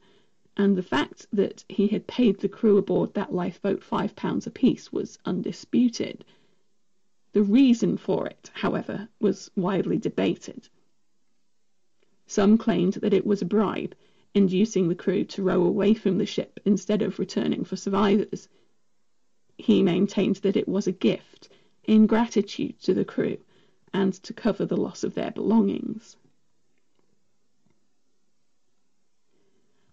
and 0.56 0.75
the 0.75 0.83
fact 0.83 1.26
that 1.30 1.62
he 1.68 1.88
had 1.88 2.06
paid 2.06 2.40
the 2.40 2.49
crew 2.49 2.78
aboard 2.78 3.12
that 3.12 3.35
lifeboat 3.35 3.85
five 3.85 4.16
pounds 4.16 4.47
apiece 4.47 4.90
was 4.90 5.18
undisputed. 5.26 6.25
The 7.35 7.42
reason 7.42 7.99
for 7.99 8.26
it, 8.26 8.50
however, 8.54 9.11
was 9.21 9.50
widely 9.54 9.99
debated. 9.99 10.71
Some 12.26 12.56
claimed 12.56 12.95
that 12.95 13.12
it 13.12 13.26
was 13.26 13.42
a 13.42 13.45
bribe, 13.45 13.95
inducing 14.33 14.88
the 14.88 14.95
crew 14.95 15.25
to 15.25 15.42
row 15.42 15.62
away 15.62 15.92
from 15.92 16.16
the 16.16 16.25
ship 16.25 16.59
instead 16.64 17.02
of 17.02 17.18
returning 17.18 17.62
for 17.62 17.76
survivors. 17.76 18.49
He 19.59 19.83
maintained 19.83 20.37
that 20.37 20.56
it 20.56 20.66
was 20.66 20.87
a 20.87 20.92
gift 20.92 21.50
in 21.85 22.06
gratitude 22.06 22.80
to 22.85 22.95
the 22.95 23.04
crew 23.04 23.37
and 23.92 24.14
to 24.14 24.33
cover 24.33 24.64
the 24.64 24.78
loss 24.78 25.04
of 25.04 25.12
their 25.12 25.30
belongings. 25.30 26.16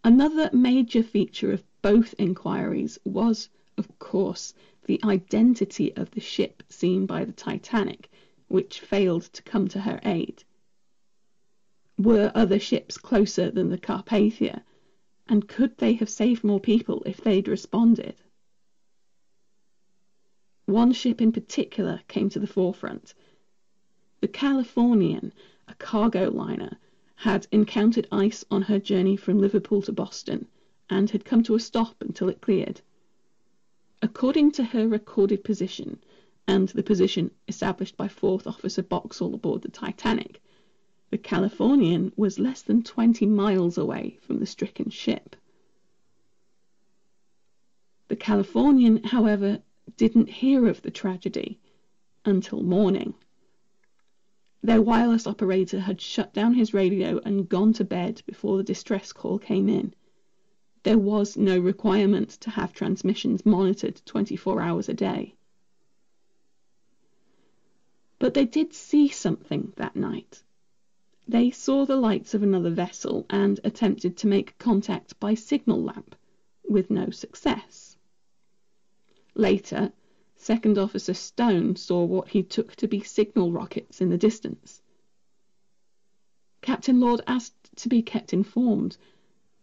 Another 0.06 0.50
major 0.52 1.02
feature 1.02 1.54
of 1.54 1.64
both 1.82 2.14
inquiries 2.18 3.00
was, 3.06 3.48
of 3.78 3.88
course, 4.00 4.54
the 4.86 5.00
identity 5.02 5.96
of 5.96 6.12
the 6.12 6.20
ship 6.20 6.62
seen 6.68 7.06
by 7.06 7.24
the 7.24 7.32
Titanic, 7.32 8.10
which 8.50 8.82
failed 8.82 9.22
to 9.32 9.42
come 9.44 9.66
to 9.70 9.80
her 9.80 10.02
aid. 10.04 10.44
Were 11.98 12.34
other 12.36 12.60
ships 12.60 12.98
closer 12.98 13.50
than 13.50 13.70
the 13.70 13.78
Carpathia, 13.78 14.64
and 15.28 15.48
could 15.48 15.78
they 15.78 15.94
have 15.94 16.10
saved 16.10 16.44
more 16.44 16.60
people 16.60 17.02
if 17.06 17.22
they'd 17.22 17.48
responded? 17.48 18.16
One 20.66 20.92
ship 20.92 21.22
in 21.22 21.32
particular 21.32 22.02
came 22.10 22.28
to 22.32 22.40
the 22.40 22.48
forefront. 22.48 23.14
The 24.20 24.28
Californian, 24.28 25.32
a 25.70 25.76
cargo 25.76 26.30
liner, 26.30 26.78
had 27.24 27.48
encountered 27.54 28.06
ice 28.12 28.44
on 28.52 28.64
her 28.64 28.78
journey 28.78 29.16
from 29.16 29.40
Liverpool 29.40 29.82
to 29.82 29.94
Boston, 29.94 30.46
and 30.90 31.10
had 31.12 31.24
come 31.24 31.42
to 31.42 31.56
a 31.56 31.60
stop 31.60 31.96
until 32.02 32.28
it 32.28 32.42
cleared. 32.42 32.82
According 34.02 34.52
to 34.52 34.64
her 34.66 34.90
recorded 34.90 35.42
position, 35.42 36.04
and 36.50 36.68
the 36.68 36.84
position 36.84 37.32
established 37.48 37.96
by 37.96 38.10
Fourth 38.10 38.46
Officer 38.46 38.84
Boxhall 38.84 39.34
aboard 39.34 39.62
the 39.62 39.70
Titanic, 39.70 40.42
the 41.12 41.18
Californian 41.18 42.12
was 42.18 42.40
less 42.40 42.62
than 42.62 42.84
twenty 42.84 43.26
miles 43.26 43.78
away 43.78 44.18
from 44.20 44.40
the 44.40 44.46
stricken 44.46 44.90
ship. 44.90 45.38
The 48.10 48.18
Californian, 48.18 49.02
however, 49.02 49.62
didn't 49.96 50.30
hear 50.30 50.68
of 50.68 50.82
the 50.82 50.92
tragedy 50.92 51.58
until 52.26 52.64
morning. 52.64 53.14
Their 54.66 54.82
wireless 54.82 55.28
operator 55.28 55.82
had 55.82 56.00
shut 56.00 56.34
down 56.34 56.54
his 56.54 56.74
radio 56.74 57.20
and 57.26 57.50
gone 57.50 57.74
to 57.74 57.84
bed 57.84 58.22
before 58.26 58.56
the 58.56 58.64
distress 58.64 59.12
call 59.12 59.38
came 59.38 59.68
in. 59.68 59.94
There 60.84 60.98
was 60.98 61.36
no 61.36 61.60
requirement 61.60 62.30
to 62.40 62.50
have 62.50 62.72
transmissions 62.72 63.46
monitored 63.46 64.02
24 64.06 64.62
hours 64.62 64.88
a 64.88 64.94
day. 64.94 65.36
But 68.20 68.34
they 68.34 68.46
did 68.46 68.74
see 68.74 69.10
something 69.10 69.74
that 69.76 69.98
night. 69.98 70.44
They 71.28 71.52
saw 71.52 71.86
the 71.86 71.98
lights 71.98 72.34
of 72.34 72.42
another 72.42 72.70
vessel 72.70 73.26
and 73.30 73.60
attempted 73.66 74.16
to 74.18 74.28
make 74.28 74.58
contact 74.60 75.20
by 75.20 75.34
signal 75.34 75.82
lamp, 75.84 76.16
with 76.70 76.90
no 76.90 77.10
success. 77.10 77.98
Later, 79.36 79.92
Second 80.44 80.78
Officer 80.78 81.14
Stone 81.14 81.78
saw 81.78 82.04
what 82.04 82.28
he 82.28 82.44
took 82.44 82.76
to 82.76 82.86
be 82.86 83.00
signal 83.00 83.54
rockets 83.54 84.02
in 84.02 84.10
the 84.10 84.18
distance. 84.18 84.82
Captain 86.60 87.00
Lord 87.00 87.22
asked 87.26 87.74
to 87.78 87.88
be 87.88 88.02
kept 88.02 88.34
informed, 88.34 88.98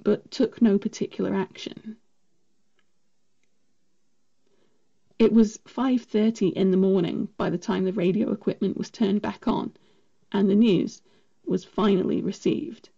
but 0.02 0.30
took 0.30 0.62
no 0.62 0.78
particular 0.78 1.34
action. 1.34 1.98
It 5.18 5.34
was 5.34 5.58
5:30 5.66 6.54
in 6.54 6.70
the 6.70 6.78
morning 6.78 7.28
by 7.36 7.50
the 7.50 7.58
time 7.58 7.84
the 7.84 7.92
radio 7.92 8.32
equipment 8.32 8.78
was 8.78 8.88
turned 8.88 9.20
back 9.20 9.46
on, 9.46 9.74
and 10.32 10.48
the 10.48 10.54
news 10.54 11.02
was 11.44 11.62
finally 11.62 12.22
received. 12.22 12.88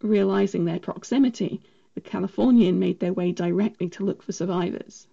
Realizing 0.00 0.64
their 0.64 0.80
proximity, 0.80 1.60
the 1.94 2.00
Californian 2.00 2.78
made 2.78 2.98
their 2.98 3.12
way 3.12 3.30
directly 3.30 3.90
to 3.90 4.06
look 4.06 4.22
for 4.22 4.32
survivors. 4.32 5.06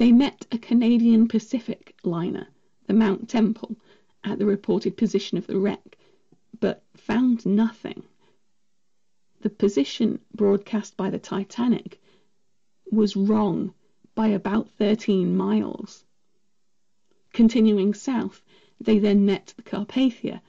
They 0.00 0.12
met 0.12 0.46
a 0.50 0.56
Canadian 0.56 1.28
Pacific 1.28 1.94
liner, 2.02 2.48
the 2.86 2.94
Mount 2.94 3.28
Temple, 3.28 3.76
at 4.24 4.38
the 4.38 4.46
reported 4.46 4.96
position 4.96 5.36
of 5.36 5.46
the 5.46 5.58
wreck, 5.58 5.98
but 6.58 6.82
found 6.96 7.44
nothing. 7.44 8.04
The 9.42 9.50
position 9.50 10.20
broadcast 10.34 10.96
by 10.96 11.10
the 11.10 11.18
Titanic 11.18 12.00
was 12.90 13.14
wrong 13.14 13.74
by 14.14 14.28
about 14.28 14.70
13 14.70 15.36
miles. 15.36 16.06
Continuing 17.34 17.92
south, 17.92 18.42
they 18.80 18.98
then 18.98 19.26
met 19.26 19.52
the 19.58 19.62
Carpathia, 19.62 20.40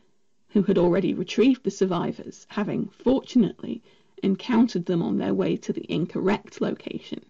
who 0.52 0.64
had 0.64 0.78
already 0.78 1.14
retrieved 1.14 1.66
the 1.66 1.72
survivors, 1.72 2.48
having, 2.52 2.88
fortunately, 2.88 3.84
encountered 4.24 4.86
them 4.86 5.04
on 5.04 5.18
their 5.18 5.34
way 5.34 5.58
to 5.58 5.74
the 5.74 5.92
incorrect 5.92 6.62
location. 6.62 7.26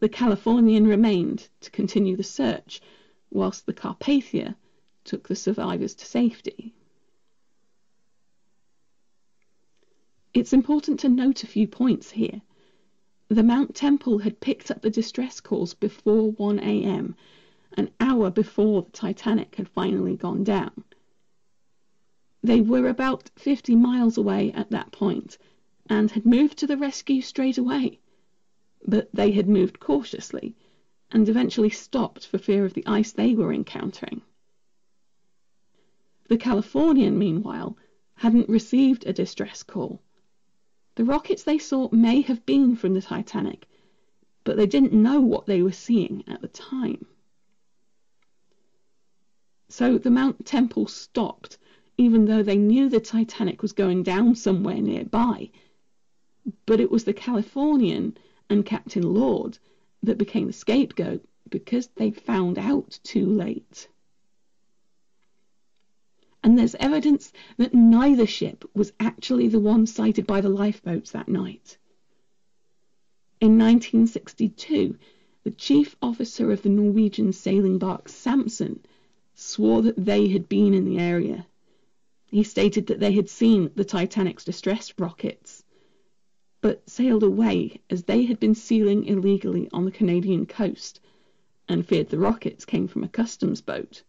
The 0.00 0.08
Californian 0.08 0.86
remained 0.86 1.50
to 1.60 1.70
continue 1.70 2.16
the 2.16 2.22
search, 2.22 2.80
whilst 3.30 3.66
the 3.66 3.74
Carpathia 3.74 4.56
took 5.04 5.28
the 5.28 5.36
survivors 5.36 5.94
to 5.96 6.06
safety. 6.06 6.72
It's 10.32 10.54
important 10.54 11.00
to 11.00 11.10
note 11.10 11.44
a 11.44 11.46
few 11.46 11.68
points 11.68 12.12
here. 12.12 12.40
The 13.28 13.42
Mount 13.42 13.74
Temple 13.74 14.20
had 14.20 14.40
picked 14.40 14.70
up 14.70 14.80
the 14.80 14.88
distress 14.88 15.38
calls 15.38 15.74
before 15.74 16.30
1 16.30 16.60
a.m., 16.60 17.14
an 17.76 17.90
hour 18.00 18.30
before 18.30 18.80
the 18.80 18.90
Titanic 18.92 19.56
had 19.56 19.68
finally 19.68 20.16
gone 20.16 20.44
down. 20.44 20.82
They 22.42 22.62
were 22.62 22.88
about 22.88 23.30
50 23.36 23.76
miles 23.76 24.16
away 24.16 24.50
at 24.52 24.70
that 24.70 24.92
point 24.92 25.36
and 25.90 26.10
had 26.12 26.24
moved 26.24 26.56
to 26.60 26.66
the 26.66 26.78
rescue 26.78 27.20
straight 27.20 27.58
away. 27.58 28.00
But 28.86 29.10
they 29.12 29.32
had 29.32 29.46
moved 29.46 29.78
cautiously 29.78 30.56
and 31.10 31.28
eventually 31.28 31.68
stopped 31.68 32.26
for 32.26 32.38
fear 32.38 32.64
of 32.64 32.72
the 32.72 32.86
ice 32.86 33.12
they 33.12 33.34
were 33.34 33.52
encountering. 33.52 34.22
The 36.28 36.38
Californian, 36.38 37.18
meanwhile, 37.18 37.76
hadn't 38.14 38.48
received 38.48 39.04
a 39.04 39.12
distress 39.12 39.62
call. 39.62 40.00
The 40.94 41.04
rockets 41.04 41.42
they 41.42 41.58
saw 41.58 41.90
may 41.92 42.22
have 42.22 42.46
been 42.46 42.74
from 42.74 42.94
the 42.94 43.02
Titanic, 43.02 43.68
but 44.44 44.56
they 44.56 44.66
didn't 44.66 44.92
know 44.92 45.20
what 45.20 45.44
they 45.44 45.62
were 45.62 45.72
seeing 45.72 46.24
at 46.26 46.40
the 46.40 46.48
time. 46.48 47.04
So 49.68 49.98
the 49.98 50.10
Mount 50.10 50.46
Temple 50.46 50.86
stopped 50.86 51.58
even 51.98 52.24
though 52.24 52.42
they 52.42 52.56
knew 52.56 52.88
the 52.88 52.98
Titanic 52.98 53.60
was 53.60 53.72
going 53.72 54.02
down 54.02 54.34
somewhere 54.34 54.80
nearby. 54.80 55.50
But 56.64 56.80
it 56.80 56.90
was 56.90 57.04
the 57.04 57.12
Californian 57.12 58.16
and 58.50 58.66
Captain 58.66 59.14
Lord 59.14 59.58
that 60.02 60.18
became 60.18 60.46
the 60.46 60.52
scapegoat 60.52 61.24
because 61.48 61.86
they 61.94 62.10
found 62.10 62.58
out 62.58 62.98
too 63.02 63.24
late. 63.24 63.88
And 66.44 66.58
there's 66.58 66.74
evidence 66.74 67.32
that 67.56 67.72
neither 67.72 68.26
ship 68.26 68.68
was 68.74 68.92
actually 69.00 69.48
the 69.48 69.58
one 69.58 69.86
sighted 69.86 70.26
by 70.26 70.42
the 70.42 70.48
lifeboats 70.50 71.12
that 71.12 71.28
night. 71.28 71.78
In 73.40 73.56
1962, 73.56 74.98
the 75.44 75.50
chief 75.50 75.96
officer 76.02 76.52
of 76.52 76.60
the 76.60 76.68
Norwegian 76.68 77.32
sailing 77.32 77.78
bark 77.78 78.10
Samson 78.10 78.80
swore 79.34 79.80
that 79.80 80.04
they 80.04 80.28
had 80.28 80.48
been 80.48 80.74
in 80.74 80.84
the 80.84 80.98
area 80.98 81.46
he 82.30 82.44
stated 82.44 82.86
that 82.86 83.00
they 83.00 83.12
had 83.12 83.28
seen 83.28 83.70
the 83.74 83.84
Titanic's 83.84 84.44
distress 84.44 84.94
rockets, 84.98 85.59
but 86.62 86.88
sailed 86.88 87.22
away 87.22 87.80
as 87.88 88.04
they 88.04 88.24
had 88.24 88.38
been 88.38 88.54
sealing 88.54 89.04
illegally 89.04 89.68
on 89.72 89.84
the 89.84 89.90
Canadian 89.90 90.44
coast 90.44 91.00
and 91.68 91.86
feared 91.86 92.08
the 92.08 92.18
rockets 92.18 92.64
came 92.64 92.86
from 92.86 93.02
a 93.02 93.08
customs 93.08 93.60
boat. 93.60 94.02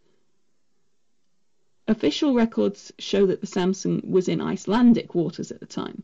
Official 1.88 2.34
records 2.34 2.92
show 3.00 3.26
that 3.26 3.42
the 3.42 3.48
Samson 3.48 4.02
was 4.04 4.28
in 4.28 4.42
Icelandic 4.42 5.16
waters 5.16 5.52
at 5.52 5.60
the 5.60 5.66
time, 5.66 6.04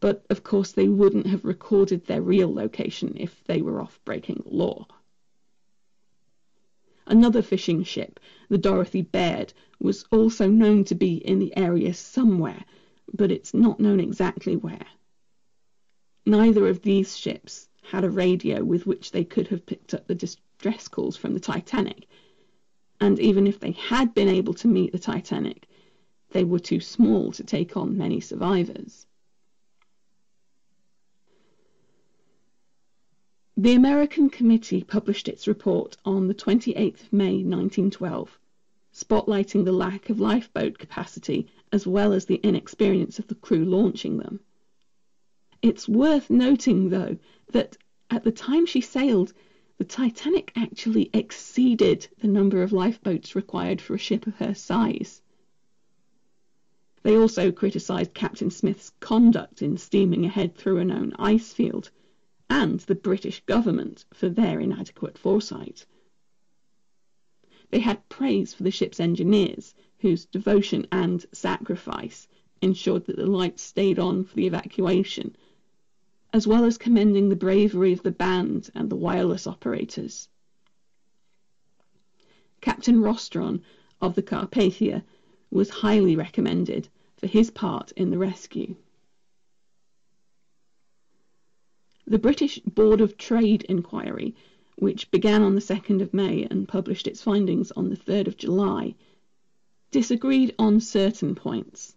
but 0.00 0.24
of 0.30 0.42
course 0.42 0.72
they 0.72 0.88
wouldn't 0.88 1.26
have 1.26 1.44
recorded 1.44 2.06
their 2.06 2.22
real 2.22 2.52
location 2.52 3.14
if 3.16 3.42
they 3.44 3.60
were 3.60 3.80
off 3.80 4.00
breaking 4.04 4.42
the 4.44 4.54
law. 4.54 4.86
Another 7.06 7.42
fishing 7.42 7.84
ship, 7.84 8.18
the 8.48 8.58
Dorothy 8.58 9.02
Baird, 9.02 9.52
was 9.78 10.04
also 10.10 10.48
known 10.48 10.84
to 10.84 10.94
be 10.94 11.16
in 11.16 11.38
the 11.38 11.56
area 11.56 11.94
somewhere, 11.94 12.64
but 13.12 13.30
it's 13.30 13.54
not 13.54 13.78
known 13.78 14.00
exactly 14.00 14.56
where. 14.56 14.86
Neither 16.28 16.66
of 16.66 16.82
these 16.82 17.16
ships 17.16 17.68
had 17.82 18.02
a 18.02 18.10
radio 18.10 18.64
with 18.64 18.84
which 18.84 19.12
they 19.12 19.22
could 19.22 19.46
have 19.46 19.64
picked 19.64 19.94
up 19.94 20.08
the 20.08 20.14
distress 20.16 20.88
calls 20.88 21.16
from 21.16 21.34
the 21.34 21.38
Titanic, 21.38 22.08
and 23.00 23.20
even 23.20 23.46
if 23.46 23.60
they 23.60 23.70
had 23.70 24.12
been 24.12 24.26
able 24.26 24.52
to 24.54 24.66
meet 24.66 24.90
the 24.90 24.98
Titanic, 24.98 25.68
they 26.30 26.42
were 26.42 26.58
too 26.58 26.80
small 26.80 27.30
to 27.30 27.44
take 27.44 27.76
on 27.76 27.96
many 27.96 28.18
survivors. 28.18 29.06
The 33.56 33.74
American 33.74 34.28
Committee 34.28 34.82
published 34.82 35.28
its 35.28 35.46
report 35.46 35.96
on 36.04 36.26
the 36.26 36.34
28th 36.34 37.04
of 37.04 37.12
May 37.12 37.44
1912, 37.44 38.36
spotlighting 38.92 39.64
the 39.64 39.70
lack 39.70 40.10
of 40.10 40.18
lifeboat 40.18 40.76
capacity 40.78 41.46
as 41.70 41.86
well 41.86 42.12
as 42.12 42.24
the 42.24 42.40
inexperience 42.42 43.20
of 43.20 43.28
the 43.28 43.36
crew 43.36 43.64
launching 43.64 44.16
them. 44.16 44.40
It's 45.68 45.88
worth 45.88 46.30
noting, 46.30 46.90
though, 46.90 47.18
that 47.50 47.76
at 48.08 48.22
the 48.22 48.30
time 48.30 48.66
she 48.66 48.80
sailed, 48.80 49.32
the 49.78 49.84
Titanic 49.84 50.52
actually 50.54 51.10
exceeded 51.12 52.06
the 52.18 52.28
number 52.28 52.62
of 52.62 52.72
lifeboats 52.72 53.34
required 53.34 53.80
for 53.80 53.94
a 53.94 53.98
ship 53.98 54.28
of 54.28 54.36
her 54.36 54.54
size. 54.54 55.22
They 57.02 57.16
also 57.16 57.50
criticised 57.50 58.14
Captain 58.14 58.48
Smith's 58.48 58.92
conduct 59.00 59.60
in 59.60 59.76
steaming 59.76 60.24
ahead 60.24 60.54
through 60.54 60.78
a 60.78 60.84
known 60.84 61.12
ice 61.18 61.52
field 61.52 61.90
and 62.48 62.78
the 62.78 62.94
British 62.94 63.40
government 63.40 64.04
for 64.14 64.28
their 64.28 64.60
inadequate 64.60 65.18
foresight. 65.18 65.84
They 67.70 67.80
had 67.80 68.08
praise 68.08 68.54
for 68.54 68.62
the 68.62 68.70
ship's 68.70 69.00
engineers, 69.00 69.74
whose 69.98 70.26
devotion 70.26 70.86
and 70.92 71.26
sacrifice 71.32 72.28
ensured 72.62 73.06
that 73.06 73.16
the 73.16 73.26
lights 73.26 73.62
stayed 73.62 73.98
on 73.98 74.22
for 74.22 74.36
the 74.36 74.46
evacuation, 74.46 75.34
as 76.32 76.46
well 76.46 76.64
as 76.64 76.78
commending 76.78 77.28
the 77.28 77.36
bravery 77.36 77.92
of 77.92 78.02
the 78.02 78.10
band 78.10 78.70
and 78.74 78.90
the 78.90 78.96
wireless 78.96 79.46
operators. 79.46 80.28
Captain 82.60 83.00
Rostron 83.00 83.60
of 84.00 84.14
the 84.14 84.22
Carpathia 84.22 85.02
was 85.50 85.70
highly 85.70 86.16
recommended 86.16 86.88
for 87.16 87.26
his 87.26 87.50
part 87.50 87.92
in 87.92 88.10
the 88.10 88.18
rescue. 88.18 88.76
The 92.06 92.18
British 92.18 92.60
Board 92.60 93.00
of 93.00 93.16
Trade 93.16 93.64
inquiry, 93.68 94.34
which 94.76 95.10
began 95.10 95.42
on 95.42 95.54
the 95.56 95.60
2nd 95.60 96.00
of 96.00 96.14
May 96.14 96.46
and 96.48 96.68
published 96.68 97.08
its 97.08 97.20
findings 97.20 97.72
on 97.72 97.88
the 97.88 97.96
3rd 97.96 98.28
of 98.28 98.36
July, 98.36 98.94
disagreed 99.90 100.54
on 100.58 100.78
certain 100.78 101.34
points. 101.34 101.95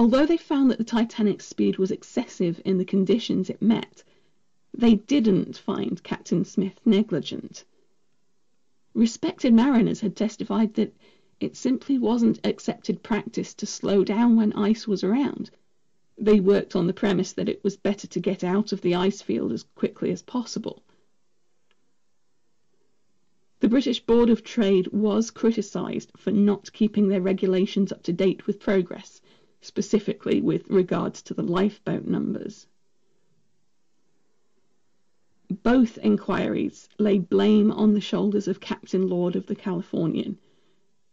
Although 0.00 0.24
they 0.24 0.38
found 0.38 0.70
that 0.70 0.78
the 0.78 0.84
Titanic's 0.84 1.44
speed 1.44 1.76
was 1.76 1.90
excessive 1.90 2.58
in 2.64 2.78
the 2.78 2.86
conditions 2.86 3.50
it 3.50 3.60
met, 3.60 4.02
they 4.72 4.94
didn't 4.94 5.58
find 5.58 6.02
Captain 6.02 6.42
Smith 6.42 6.80
negligent. 6.86 7.66
Respected 8.94 9.52
mariners 9.52 10.00
had 10.00 10.16
testified 10.16 10.72
that 10.72 10.94
it 11.38 11.54
simply 11.54 11.98
wasn't 11.98 12.40
accepted 12.44 13.02
practice 13.02 13.52
to 13.52 13.66
slow 13.66 14.02
down 14.02 14.36
when 14.36 14.54
ice 14.54 14.88
was 14.88 15.04
around, 15.04 15.50
they 16.16 16.40
worked 16.40 16.74
on 16.74 16.86
the 16.86 16.94
premise 16.94 17.34
that 17.34 17.50
it 17.50 17.62
was 17.62 17.76
better 17.76 18.06
to 18.06 18.20
get 18.20 18.42
out 18.42 18.72
of 18.72 18.80
the 18.80 18.94
ice 18.94 19.20
field 19.20 19.52
as 19.52 19.64
quickly 19.74 20.10
as 20.10 20.22
possible. 20.22 20.82
The 23.58 23.68
British 23.68 24.00
Board 24.00 24.30
of 24.30 24.42
Trade 24.42 24.86
was 24.92 25.30
criticised 25.30 26.10
for 26.16 26.30
not 26.30 26.72
keeping 26.72 27.08
their 27.08 27.20
regulations 27.20 27.92
up 27.92 28.02
to 28.04 28.14
date 28.14 28.46
with 28.46 28.60
progress, 28.60 29.19
specifically 29.60 30.40
with 30.40 30.68
regards 30.68 31.22
to 31.22 31.34
the 31.34 31.42
lifeboat 31.42 32.06
numbers. 32.06 32.66
Both 35.62 35.98
inquiries 35.98 36.88
lay 36.98 37.18
blame 37.18 37.70
on 37.72 37.94
the 37.94 38.00
shoulders 38.00 38.48
of 38.48 38.60
Captain 38.60 39.08
Lord 39.08 39.36
of 39.36 39.46
the 39.46 39.56
Californian 39.56 40.38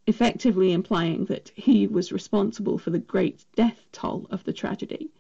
effectively 0.08 0.72
implying 0.72 1.26
that 1.26 1.52
he 1.54 1.86
was 1.86 2.14
responsible 2.14 2.78
for 2.78 2.92
the 2.92 3.00
great 3.00 3.46
death 3.56 3.86
toll 3.92 4.26
of 4.32 4.42
the 4.46 4.54
tragedy. 4.54 5.12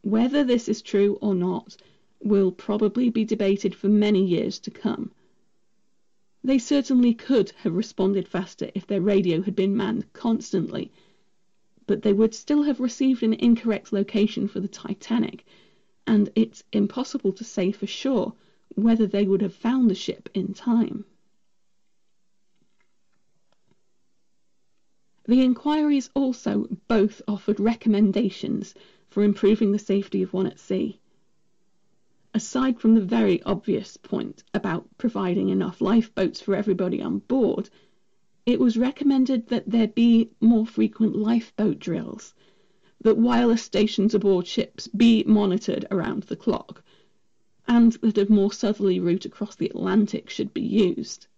Whether 0.00 0.42
this 0.42 0.68
is 0.68 0.80
true 0.80 1.18
or 1.20 1.34
not 1.34 1.76
will 2.22 2.50
probably 2.50 3.10
be 3.10 3.26
debated 3.26 3.74
for 3.74 3.88
many 3.90 4.24
years 4.24 4.58
to 4.60 4.70
come. 4.70 5.10
They 6.42 6.58
certainly 6.58 7.12
could 7.12 7.50
have 7.58 7.74
responded 7.74 8.26
faster 8.26 8.70
if 8.74 8.86
their 8.86 9.02
radio 9.02 9.42
had 9.42 9.54
been 9.54 9.76
manned 9.76 10.10
constantly, 10.14 10.90
but 11.90 12.02
they 12.02 12.12
would 12.12 12.32
still 12.32 12.62
have 12.62 12.78
received 12.78 13.20
an 13.24 13.34
incorrect 13.34 13.92
location 13.92 14.46
for 14.46 14.60
the 14.60 14.68
Titanic, 14.68 15.44
and 16.06 16.30
it's 16.36 16.62
impossible 16.72 17.32
to 17.32 17.42
say 17.42 17.72
for 17.72 17.88
sure 17.88 18.32
whether 18.76 19.08
they 19.08 19.24
would 19.24 19.42
have 19.42 19.52
found 19.52 19.90
the 19.90 19.94
ship 19.96 20.28
in 20.32 20.54
time. 20.54 21.04
The 25.24 25.42
inquiries 25.42 26.08
also 26.14 26.68
both 26.86 27.22
offered 27.26 27.58
recommendations 27.58 28.72
for 29.08 29.24
improving 29.24 29.72
the 29.72 29.78
safety 29.80 30.22
of 30.22 30.32
one 30.32 30.46
at 30.46 30.60
sea. 30.60 31.00
Aside 32.32 32.78
from 32.78 32.94
the 32.94 33.00
very 33.00 33.42
obvious 33.42 33.96
point 33.96 34.44
about 34.54 34.86
providing 34.96 35.48
enough 35.48 35.80
lifeboats 35.80 36.40
for 36.40 36.54
everybody 36.54 37.02
on 37.02 37.18
board, 37.18 37.68
it 38.50 38.58
was 38.58 38.76
recommended 38.76 39.46
that 39.46 39.70
there 39.70 39.86
be 39.86 40.28
more 40.40 40.66
frequent 40.66 41.14
lifeboat 41.14 41.78
drills, 41.78 42.34
that 43.00 43.16
wireless 43.16 43.62
stations 43.62 44.12
aboard 44.12 44.44
ships 44.44 44.88
be 44.88 45.22
monitored 45.22 45.86
around 45.92 46.24
the 46.24 46.34
clock, 46.34 46.82
and 47.68 47.92
that 48.02 48.18
a 48.18 48.28
more 48.28 48.52
southerly 48.52 48.98
route 48.98 49.24
across 49.24 49.54
the 49.54 49.68
Atlantic 49.68 50.28
should 50.28 50.52
be 50.52 50.62
used. 50.62 51.28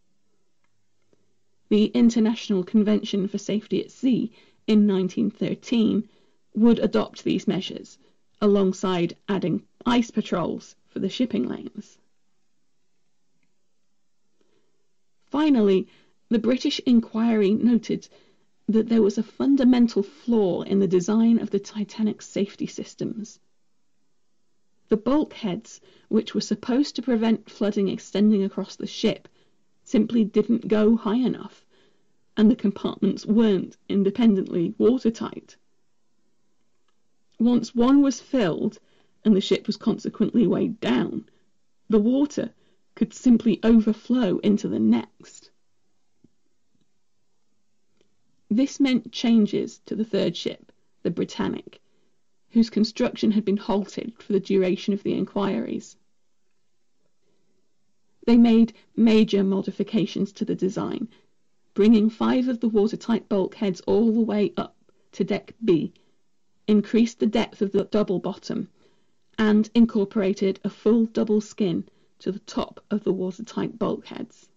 The 1.68 1.85
International 1.88 2.64
Convention 2.64 3.29
for 3.29 3.37
Safety 3.37 3.85
at 3.85 3.90
Sea 3.90 4.33
in 4.66 4.87
1913 4.87 6.09
would 6.55 6.79
adopt 6.79 7.25
these 7.25 7.46
measures, 7.46 7.98
alongside 8.40 9.14
adding 9.29 9.62
ice 9.85 10.11
patrols 10.11 10.77
for 10.88 10.98
the 10.98 11.11
shipping 11.11 11.46
lanes. 11.46 11.98
Finally, 15.27 15.87
the 16.33 16.38
British 16.38 16.81
inquiry 16.87 17.53
noted 17.53 18.09
that 18.66 18.88
there 18.88 19.03
was 19.03 19.18
a 19.18 19.23
fundamental 19.23 20.03
flaw 20.03 20.62
in 20.62 20.79
the 20.79 20.88
design 20.88 21.38
of 21.38 21.51
the 21.51 21.61
Titanic's 21.61 22.27
safety 22.27 22.66
systems. 22.66 23.38
The 24.88 24.97
bulkheads, 24.97 25.83
which 26.09 26.35
were 26.35 26.40
supposed 26.40 26.97
to 26.97 27.03
prevent 27.03 27.51
flooding 27.51 27.88
extending 27.88 28.42
across 28.42 28.77
the 28.77 28.87
ship, 28.87 29.29
simply 29.85 30.25
didn't 30.25 30.68
go 30.68 30.97
high 30.97 31.16
enough, 31.16 31.66
and 32.35 32.51
the 32.51 32.57
compartments 32.57 33.27
weren't 33.27 33.77
independently 33.90 34.75
watertight. 34.79 35.59
Once 37.38 37.75
one 37.75 38.01
was 38.01 38.21
filled, 38.21 38.79
and 39.23 39.37
the 39.37 39.40
ship 39.42 39.66
was 39.66 39.77
consequently 39.77 40.47
weighed 40.47 40.81
down, 40.81 41.29
the 41.90 42.01
water 42.01 42.55
could 42.95 43.12
simply 43.12 43.61
overflow 43.62 44.38
into 44.38 44.66
the 44.66 44.81
next. 44.81 45.51
This 48.55 48.79
meant 48.79 49.11
changes 49.12 49.81
to 49.87 49.97
the 49.97 50.05
third 50.05 50.37
ship, 50.37 50.73
the 51.03 51.11
Britannic, 51.11 51.81
whose 52.51 52.69
construction 52.69 53.31
had 53.31 53.47
been 53.47 53.57
halted 53.57 54.12
for 54.23 54.35
the 54.35 54.41
duration 54.41 54.93
of 54.93 55.03
the 55.03 55.15
inquiries. 55.15 55.97
They 58.27 58.37
made 58.37 58.75
major 58.95 59.43
modifications 59.43 60.33
to 60.33 60.45
the 60.45 60.55
design, 60.55 61.09
bringing 61.73 62.11
five 62.11 62.47
of 62.47 62.61
the 62.61 62.69
watertight 62.69 63.27
bulkheads 63.27 63.81
all 63.87 64.12
the 64.12 64.21
way 64.21 64.53
up 64.59 64.77
to 65.12 65.25
deck 65.25 65.55
B, 65.65 65.95
increased 66.69 67.21
the 67.21 67.27
depth 67.27 67.62
of 67.62 67.73
the 67.73 67.85
double 67.85 68.19
bottom, 68.19 68.69
and 69.38 69.71
incorporated 69.75 70.61
a 70.62 70.69
full 70.69 71.07
double 71.07 71.41
skin 71.41 71.88
to 72.19 72.31
the 72.31 72.38
top 72.41 72.85
of 72.91 73.03
the 73.03 73.15
watertight 73.15 73.79
bulkheads. 73.79 74.51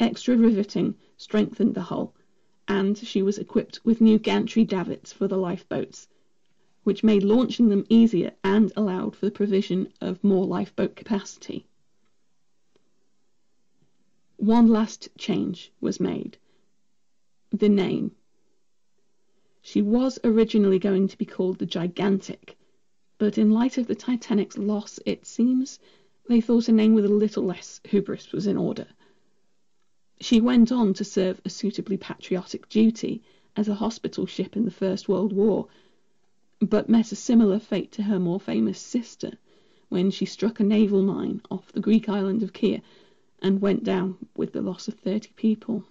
Extra 0.00 0.34
riveting 0.34 0.96
strengthened 1.18 1.74
the 1.74 1.82
hull, 1.82 2.14
and 2.68 2.98
she 2.98 3.22
was 3.22 3.38
equipped 3.38 3.80
with 3.84 4.00
new 4.00 4.18
gantry 4.18 4.64
davits 4.64 5.12
for 5.12 5.28
the 5.28 5.36
lifeboats, 5.36 6.08
which 6.84 7.04
made 7.04 7.22
launching 7.22 7.68
them 7.68 7.86
easier 7.88 8.32
and 8.44 8.72
allowed 8.76 9.16
for 9.16 9.26
the 9.26 9.32
provision 9.32 9.92
of 10.00 10.22
more 10.24 10.44
lifeboat 10.46 10.96
capacity. 10.96 11.66
One 14.36 14.68
last 14.68 15.08
change 15.16 15.72
was 15.80 16.00
made 16.00 16.38
the 17.50 17.68
name. 17.68 18.12
She 19.60 19.82
was 19.82 20.18
originally 20.24 20.78
going 20.78 21.06
to 21.08 21.18
be 21.18 21.26
called 21.26 21.58
the 21.58 21.66
Gigantic, 21.66 22.56
but 23.18 23.38
in 23.38 23.50
light 23.50 23.78
of 23.78 23.86
the 23.86 23.94
Titanic's 23.94 24.58
loss, 24.58 24.98
it 25.06 25.26
seems 25.26 25.78
they 26.28 26.40
thought 26.40 26.68
a 26.68 26.72
name 26.72 26.94
with 26.94 27.04
a 27.04 27.08
little 27.08 27.44
less 27.44 27.80
hubris 27.84 28.32
was 28.32 28.46
in 28.46 28.56
order. 28.56 28.86
She 30.22 30.40
went 30.40 30.70
on 30.70 30.94
to 30.94 31.04
serve 31.04 31.40
a 31.44 31.50
suitably 31.50 31.96
patriotic 31.96 32.68
duty 32.68 33.22
as 33.56 33.66
a 33.66 33.74
hospital 33.74 34.24
ship 34.24 34.56
in 34.56 34.64
the 34.64 34.70
First 34.70 35.08
World 35.08 35.32
War 35.32 35.66
but 36.60 36.88
met 36.88 37.10
a 37.10 37.16
similar 37.16 37.58
fate 37.58 37.90
to 37.90 38.04
her 38.04 38.20
more 38.20 38.38
famous 38.38 38.78
sister 38.78 39.32
when 39.88 40.12
she 40.12 40.24
struck 40.24 40.60
a 40.60 40.62
naval 40.62 41.02
mine 41.02 41.42
off 41.50 41.72
the 41.72 41.80
Greek 41.80 42.08
island 42.08 42.44
of 42.44 42.52
Kea 42.52 42.82
and 43.40 43.60
went 43.60 43.82
down 43.82 44.16
with 44.36 44.52
the 44.52 44.62
loss 44.62 44.86
of 44.86 44.94
30 44.94 45.30
people. 45.34 45.82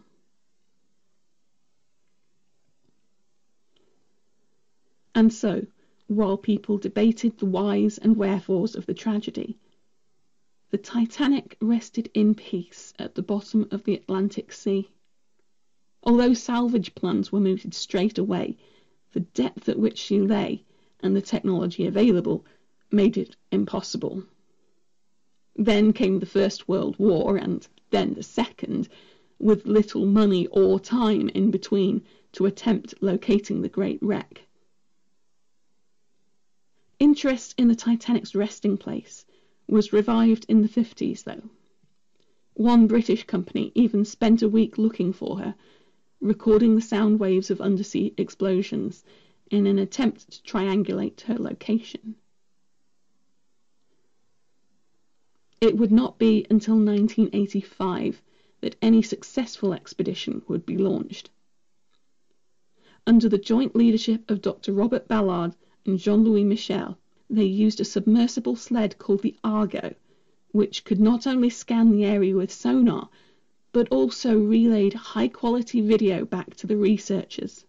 And 5.13 5.33
so, 5.33 5.67
while 6.07 6.37
people 6.37 6.77
debated 6.77 7.37
the 7.37 7.45
whys 7.45 7.97
and 7.97 8.15
wherefores 8.15 8.75
of 8.75 8.85
the 8.85 8.93
tragedy, 8.93 9.57
the 10.71 10.77
Titanic 10.77 11.57
rested 11.59 12.09
in 12.13 12.33
peace 12.33 12.93
at 12.97 13.13
the 13.15 13.21
bottom 13.21 13.67
of 13.71 13.83
the 13.83 13.93
Atlantic 13.93 14.53
Sea. 14.53 14.87
Although 16.01 16.33
salvage 16.33 16.95
plans 16.95 17.29
were 17.29 17.41
mooted 17.41 17.73
straight 17.73 18.17
away 18.17 18.55
the 19.11 19.19
depth 19.19 19.67
at 19.67 19.77
which 19.77 19.97
she 19.97 20.21
lay 20.21 20.63
and 21.01 21.13
the 21.13 21.21
technology 21.21 21.85
available 21.85 22.45
made 22.89 23.17
it 23.17 23.35
impossible. 23.51 24.23
Then 25.57 25.91
came 25.91 26.19
the 26.19 26.25
First 26.25 26.69
World 26.69 26.97
War, 26.97 27.35
and 27.35 27.67
then 27.89 28.13
the 28.13 28.23
Second, 28.23 28.87
with 29.39 29.65
little 29.65 30.05
money 30.05 30.47
or 30.47 30.79
time 30.79 31.27
in 31.29 31.51
between 31.51 32.01
to 32.31 32.45
attempt 32.45 32.93
locating 33.01 33.61
the 33.61 33.67
great 33.67 34.01
wreck. 34.01 34.43
Interest 36.97 37.53
in 37.57 37.67
the 37.67 37.75
Titanic's 37.75 38.35
resting 38.35 38.77
place 38.77 39.25
was 39.67 39.93
revived 39.93 40.45
in 40.47 40.61
the 40.61 40.69
50s, 40.69 41.23
though. 41.23 41.49
One 42.53 42.87
British 42.87 43.25
company 43.25 43.71
even 43.75 44.05
spent 44.05 44.41
a 44.41 44.49
week 44.49 44.77
looking 44.77 45.13
for 45.13 45.39
her 45.39 45.55
recording 46.21 46.75
the 46.75 46.81
sound 46.81 47.19
waves 47.19 47.49
of 47.49 47.59
undersea 47.59 48.13
explosions 48.15 49.03
in 49.49 49.65
an 49.65 49.79
attempt 49.79 50.29
to 50.31 50.43
triangulate 50.43 51.21
her 51.21 51.35
location. 51.35 52.15
It 55.59 55.77
would 55.77 55.91
not 55.91 56.19
be 56.19 56.45
until 56.49 56.75
1985 56.75 58.21
that 58.61 58.75
any 58.81 59.01
successful 59.01 59.73
expedition 59.73 60.43
would 60.47 60.65
be 60.65 60.77
launched. 60.77 61.29
Under 63.07 63.27
the 63.27 63.37
joint 63.39 63.75
leadership 63.75 64.29
of 64.29 64.41
Dr. 64.41 64.73
Robert 64.73 65.07
Ballard 65.07 65.55
and 65.85 65.97
Jean 65.97 66.23
Louis 66.23 66.43
Michel, 66.43 66.99
they 67.31 67.45
used 67.45 67.79
a 67.79 67.85
submersible 67.85 68.57
sled 68.57 68.97
called 68.97 69.21
the 69.21 69.37
Argo, 69.41 69.95
which 70.51 70.83
could 70.83 70.99
not 70.99 71.25
only 71.25 71.49
scan 71.49 71.89
the 71.89 72.03
area 72.03 72.35
with 72.35 72.51
sonar, 72.51 73.09
but 73.71 73.87
also 73.87 74.37
relayed 74.37 74.93
high 74.93 75.29
quality 75.29 75.79
video 75.79 76.25
back 76.25 76.53
to 76.55 76.67
the 76.67 76.75
researchers. 76.75 77.65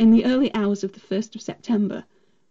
In 0.00 0.10
the 0.10 0.24
early 0.24 0.52
hours 0.52 0.82
of 0.82 0.92
the 0.92 1.00
1st 1.00 1.36
of 1.36 1.42
September, 1.42 2.04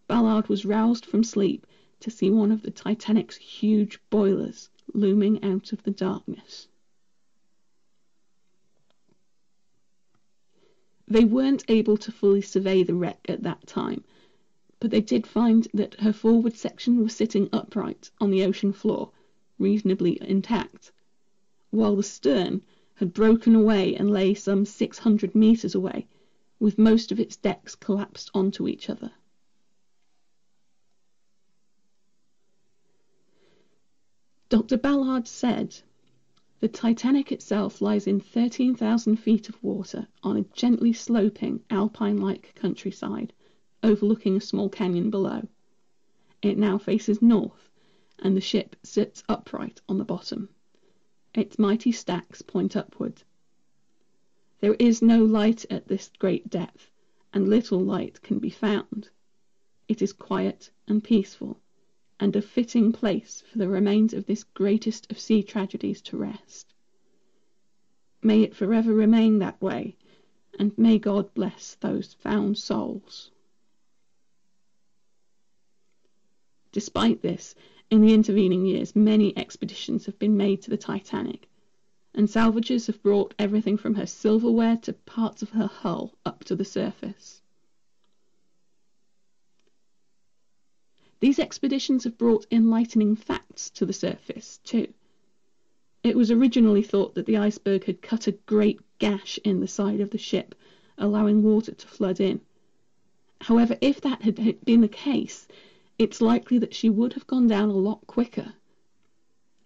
Ballard 0.07 0.47
was 0.47 0.63
roused 0.63 1.05
from 1.05 1.21
sleep 1.21 1.67
to 1.99 2.09
see 2.09 2.29
one 2.29 2.53
of 2.53 2.61
the 2.61 2.71
Titanic's 2.71 3.35
huge 3.35 3.99
boilers 4.09 4.69
looming 4.93 5.43
out 5.43 5.73
of 5.73 5.83
the 5.83 5.91
darkness. 5.91 6.69
They 11.09 11.25
weren't 11.25 11.65
able 11.67 11.97
to 11.97 12.11
fully 12.11 12.41
survey 12.41 12.83
the 12.83 12.95
wreck 12.95 13.25
at 13.27 13.43
that 13.43 13.67
time, 13.67 14.05
but 14.81 14.89
they 14.89 14.99
did 14.99 15.27
find 15.27 15.67
that 15.75 15.93
her 15.99 16.11
forward 16.11 16.55
section 16.55 17.03
was 17.03 17.13
sitting 17.13 17.47
upright 17.53 18.09
on 18.19 18.31
the 18.31 18.43
ocean 18.43 18.73
floor, 18.73 19.11
reasonably 19.59 20.17
intact 20.27 20.91
while 21.69 21.95
the 21.95 22.01
stern 22.01 22.63
had 22.95 23.13
broken 23.13 23.53
away 23.53 23.95
and 23.95 24.09
lay 24.09 24.33
some 24.33 24.65
600 24.65 25.35
metres 25.35 25.75
away, 25.75 26.07
with 26.59 26.79
most 26.79 27.11
of 27.11 27.19
its 27.19 27.37
decks 27.37 27.75
collapsed 27.75 28.31
onto 28.33 28.67
each 28.67 28.89
other. 28.89 29.11
Dr. 34.49 34.77
Ballard 34.77 35.27
said, 35.27 35.79
The 36.59 36.67
Titanic 36.67 37.31
itself 37.31 37.81
lies 37.81 38.07
in 38.07 38.19
13,000 38.19 39.15
feet 39.17 39.47
of 39.47 39.63
water 39.63 40.07
on 40.23 40.37
a 40.37 40.45
gently 40.53 40.91
sloping, 40.91 41.61
alpine 41.69 42.17
like 42.17 42.55
countryside, 42.55 43.31
overlooking 43.83 44.37
a 44.37 44.41
small 44.41 44.69
canyon 44.69 45.09
below. 45.09 45.47
It 46.41 46.57
now 46.57 46.77
faces 46.77 47.21
north, 47.21 47.69
and 48.19 48.35
the 48.35 48.41
ship 48.41 48.75
sits 48.83 49.23
upright 49.29 49.81
on 49.89 49.97
the 49.97 50.05
bottom. 50.05 50.49
Its 51.33 51.57
mighty 51.57 51.91
stacks 51.91 52.41
point 52.41 52.75
upward. 52.75 53.23
There 54.59 54.75
is 54.75 55.01
no 55.01 55.23
light 55.23 55.65
at 55.69 55.87
this 55.87 56.11
great 56.19 56.49
depth, 56.49 56.91
and 57.33 57.47
little 57.47 57.79
light 57.79 58.21
can 58.21 58.39
be 58.39 58.49
found. 58.49 59.09
It 59.87 60.01
is 60.01 60.13
quiet 60.13 60.69
and 60.87 61.03
peaceful, 61.03 61.59
and 62.19 62.35
a 62.35 62.41
fitting 62.41 62.91
place 62.91 63.43
for 63.51 63.57
the 63.57 63.67
remains 63.67 64.13
of 64.13 64.25
this 64.25 64.43
greatest 64.43 65.11
of 65.11 65.19
sea 65.19 65.41
tragedies 65.41 66.01
to 66.03 66.17
rest. 66.17 66.73
May 68.21 68.43
it 68.43 68.55
forever 68.55 68.93
remain 68.93 69.39
that 69.39 69.59
way, 69.59 69.97
and 70.59 70.77
may 70.77 70.99
God 70.99 71.33
bless 71.33 71.75
those 71.75 72.13
found 72.13 72.57
souls. 72.57 73.31
Despite 76.71 77.21
this, 77.21 77.53
in 77.89 77.99
the 77.99 78.13
intervening 78.13 78.65
years, 78.65 78.95
many 78.95 79.37
expeditions 79.37 80.05
have 80.05 80.17
been 80.17 80.37
made 80.37 80.61
to 80.61 80.69
the 80.69 80.77
Titanic, 80.77 81.49
and 82.13 82.29
salvagers 82.29 82.87
have 82.87 83.03
brought 83.03 83.33
everything 83.37 83.75
from 83.75 83.95
her 83.95 84.05
silverware 84.05 84.77
to 84.83 84.93
parts 84.93 85.41
of 85.41 85.49
her 85.49 85.67
hull 85.67 86.13
up 86.25 86.45
to 86.45 86.55
the 86.55 86.63
surface. 86.63 87.41
These 91.19 91.39
expeditions 91.39 92.05
have 92.05 92.17
brought 92.17 92.47
enlightening 92.49 93.15
facts 93.15 93.69
to 93.71 93.85
the 93.85 93.93
surface, 93.93 94.59
too. 94.63 94.93
It 96.03 96.15
was 96.15 96.31
originally 96.31 96.81
thought 96.81 97.15
that 97.15 97.25
the 97.25 97.37
iceberg 97.37 97.83
had 97.83 98.01
cut 98.01 98.27
a 98.27 98.31
great 98.31 98.79
gash 98.97 99.37
in 99.43 99.59
the 99.59 99.67
side 99.67 99.99
of 99.99 100.09
the 100.11 100.17
ship, 100.17 100.55
allowing 100.97 101.43
water 101.43 101.73
to 101.73 101.87
flood 101.87 102.19
in. 102.19 102.41
However, 103.41 103.77
if 103.81 103.99
that 104.01 104.21
had 104.21 104.63
been 104.65 104.81
the 104.81 104.87
case, 104.87 105.47
it's 106.01 106.19
likely 106.19 106.57
that 106.57 106.73
she 106.73 106.89
would 106.89 107.13
have 107.13 107.27
gone 107.27 107.45
down 107.45 107.69
a 107.69 107.77
lot 107.77 108.07
quicker. 108.07 108.55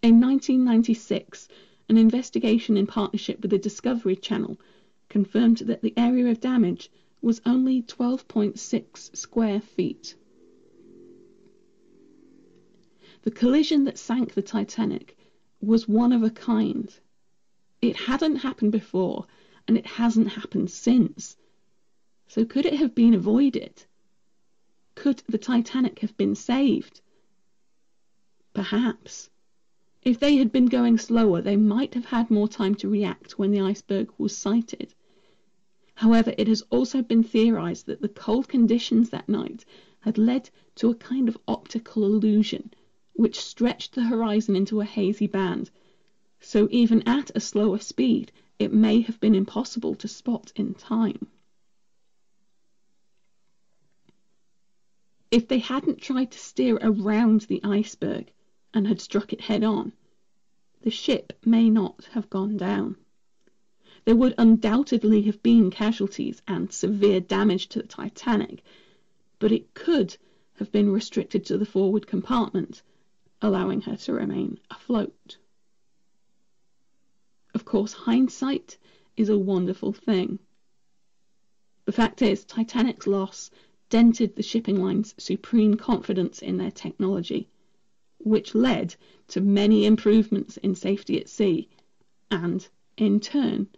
In 0.02 0.19
1996, 0.19 1.48
an 1.88 1.98
investigation 1.98 2.76
in 2.76 2.86
partnership 2.86 3.41
with 3.41 3.52
the 3.52 3.58
Discovery 3.58 4.17
Channel 4.17 4.60
confirmed 5.08 5.60
that 5.60 5.82
the 5.82 5.93
area 5.95 6.30
of 6.30 6.41
damage 6.41 6.91
was 7.21 7.39
only 7.45 7.82
12.6 7.84 9.15
square 9.15 9.62
feet. 9.62 10.15
The 13.21 13.32
collision 13.32 13.86
that 13.86 13.98
sank 13.98 14.34
the 14.34 14.41
Titanic 14.41 15.15
was 15.62 15.88
one 15.88 16.12
of 16.12 16.21
a 16.21 16.30
kind. 16.30 16.93
It 17.82 17.95
hadn't 17.95 18.36
happened 18.36 18.74
before, 18.74 19.26
and 19.69 19.78
it 19.78 19.86
hasn't 19.86 20.28
happened 20.28 20.69
since. 20.69 21.38
So 22.28 22.43
could 22.43 22.65
it 22.65 22.74
have 22.74 22.93
been 22.93 23.13
avoided? 23.13 23.86
Could 24.97 25.23
the 25.27 25.38
Titanic 25.38 25.99
have 25.99 26.15
been 26.15 26.36
saved? 26.36 27.01
Perhaps. 28.53 29.29
If 30.03 30.17
they 30.17 30.38
had 30.38 30.53
been 30.53 30.67
going 30.67 30.97
slower, 30.97 31.41
they 31.41 31.58
might 31.58 31.95
have 31.95 32.05
had 32.05 32.31
more 32.31 32.47
time 32.47 32.75
to 32.75 32.88
react 32.88 33.38
when 33.38 33.51
the 33.51 33.60
iceberg 33.60 34.10
was 34.17 34.34
sighted. 34.34 34.93
However, 35.95 36.34
it 36.38 36.47
has 36.47 36.62
also 36.69 37.01
been 37.01 37.23
theorized 37.23 37.88
that 37.88 37.99
the 37.99 38.08
cold 38.08 38.47
conditions 38.47 39.10
that 39.10 39.27
night 39.27 39.65
had 39.99 40.17
led 40.17 40.49
to 40.75 40.89
a 40.89 40.95
kind 40.95 41.27
of 41.27 41.38
optical 41.45 42.05
illusion 42.05 42.71
which 43.15 43.38
stretched 43.41 43.95
the 43.95 44.05
horizon 44.05 44.55
into 44.55 44.79
a 44.79 44.86
hazy 44.86 45.27
band, 45.27 45.71
so 46.39 46.69
even 46.71 47.01
at 47.05 47.31
a 47.36 47.41
slower 47.41 47.79
speed 47.79 48.31
it 48.60 48.71
may 48.71 49.01
have 49.01 49.19
been 49.19 49.36
impossible 49.36 49.93
to 49.95 50.08
spot 50.08 50.53
in 50.55 50.73
time. 50.73 51.27
If 55.31 55.47
they 55.47 55.59
hadn't 55.59 56.01
tried 56.01 56.31
to 56.31 56.39
steer 56.39 56.77
around 56.81 57.41
the 57.41 57.59
iceberg 57.63 58.31
and 58.73 58.88
had 58.88 59.01
struck 59.01 59.33
it 59.33 59.41
head 59.41 59.63
on, 59.63 59.93
the 60.81 60.91
ship 60.91 61.33
may 61.43 61.69
not 61.69 62.05
have 62.11 62.29
gone 62.29 62.57
down. 62.57 62.95
There 64.03 64.15
would 64.15 64.35
undoubtedly 64.38 65.23
have 65.23 65.41
been 65.41 65.71
casualties 65.71 66.43
and 66.47 66.71
severe 66.71 67.19
damage 67.19 67.69
to 67.69 67.81
the 67.81 67.88
Titanic, 67.88 68.63
but 69.39 69.51
it 69.51 69.73
could 69.73 70.17
have 70.59 70.71
been 70.71 70.91
restricted 70.91 71.43
to 71.45 71.57
the 71.57 71.65
forward 71.65 72.05
compartment 72.05 72.83
allowing 73.41 73.81
her 73.81 73.95
to 73.95 74.13
remain 74.13 74.59
afloat. 74.69 75.38
Of 77.55 77.65
course, 77.65 77.93
hindsight 77.93 78.77
is 79.17 79.29
a 79.29 79.38
wonderful 79.38 79.91
thing. 79.91 80.39
The 81.85 81.91
fact 81.91 82.21
is, 82.21 82.45
Titanic's 82.45 83.07
loss 83.07 83.49
dented 83.95 84.36
the 84.36 84.43
shipping 84.43 84.84
line's 84.84 85.15
supreme 85.17 85.75
confidence 85.75 86.41
in 86.41 86.58
their 86.58 86.69
technology, 86.69 87.47
which 88.17 88.53
led 88.53 88.93
to 89.25 89.39
many 89.39 89.86
improvements 89.86 90.58
in 90.58 90.75
safety 90.75 91.17
at 91.17 91.29
sea 91.29 91.69
and, 92.29 92.67
in 92.97 93.21
turn, 93.21 93.69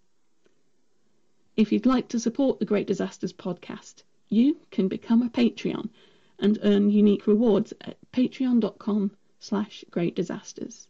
If 1.57 1.71
you'd 1.71 1.87
like 1.87 2.09
to 2.09 2.19
support 2.19 2.59
the 2.59 2.65
Great 2.65 2.89
Disasters 2.89 3.33
podcast, 3.33 4.03
you 4.29 4.57
can 4.73 4.89
become 4.89 5.23
a 5.23 5.31
Patreon 5.31 5.91
and 6.41 6.59
earn 6.65 6.91
unique 6.91 7.29
rewards 7.29 7.73
at 7.83 7.99
patreon.com 8.11 9.13
slash 9.41 9.85
great 9.91 10.15
disasters. 10.15 10.87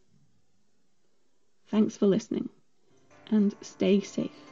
Thanks 1.69 1.97
for 1.97 2.07
listening 2.07 2.51
and 3.31 3.55
stay 3.63 4.01
safe. 4.01 4.50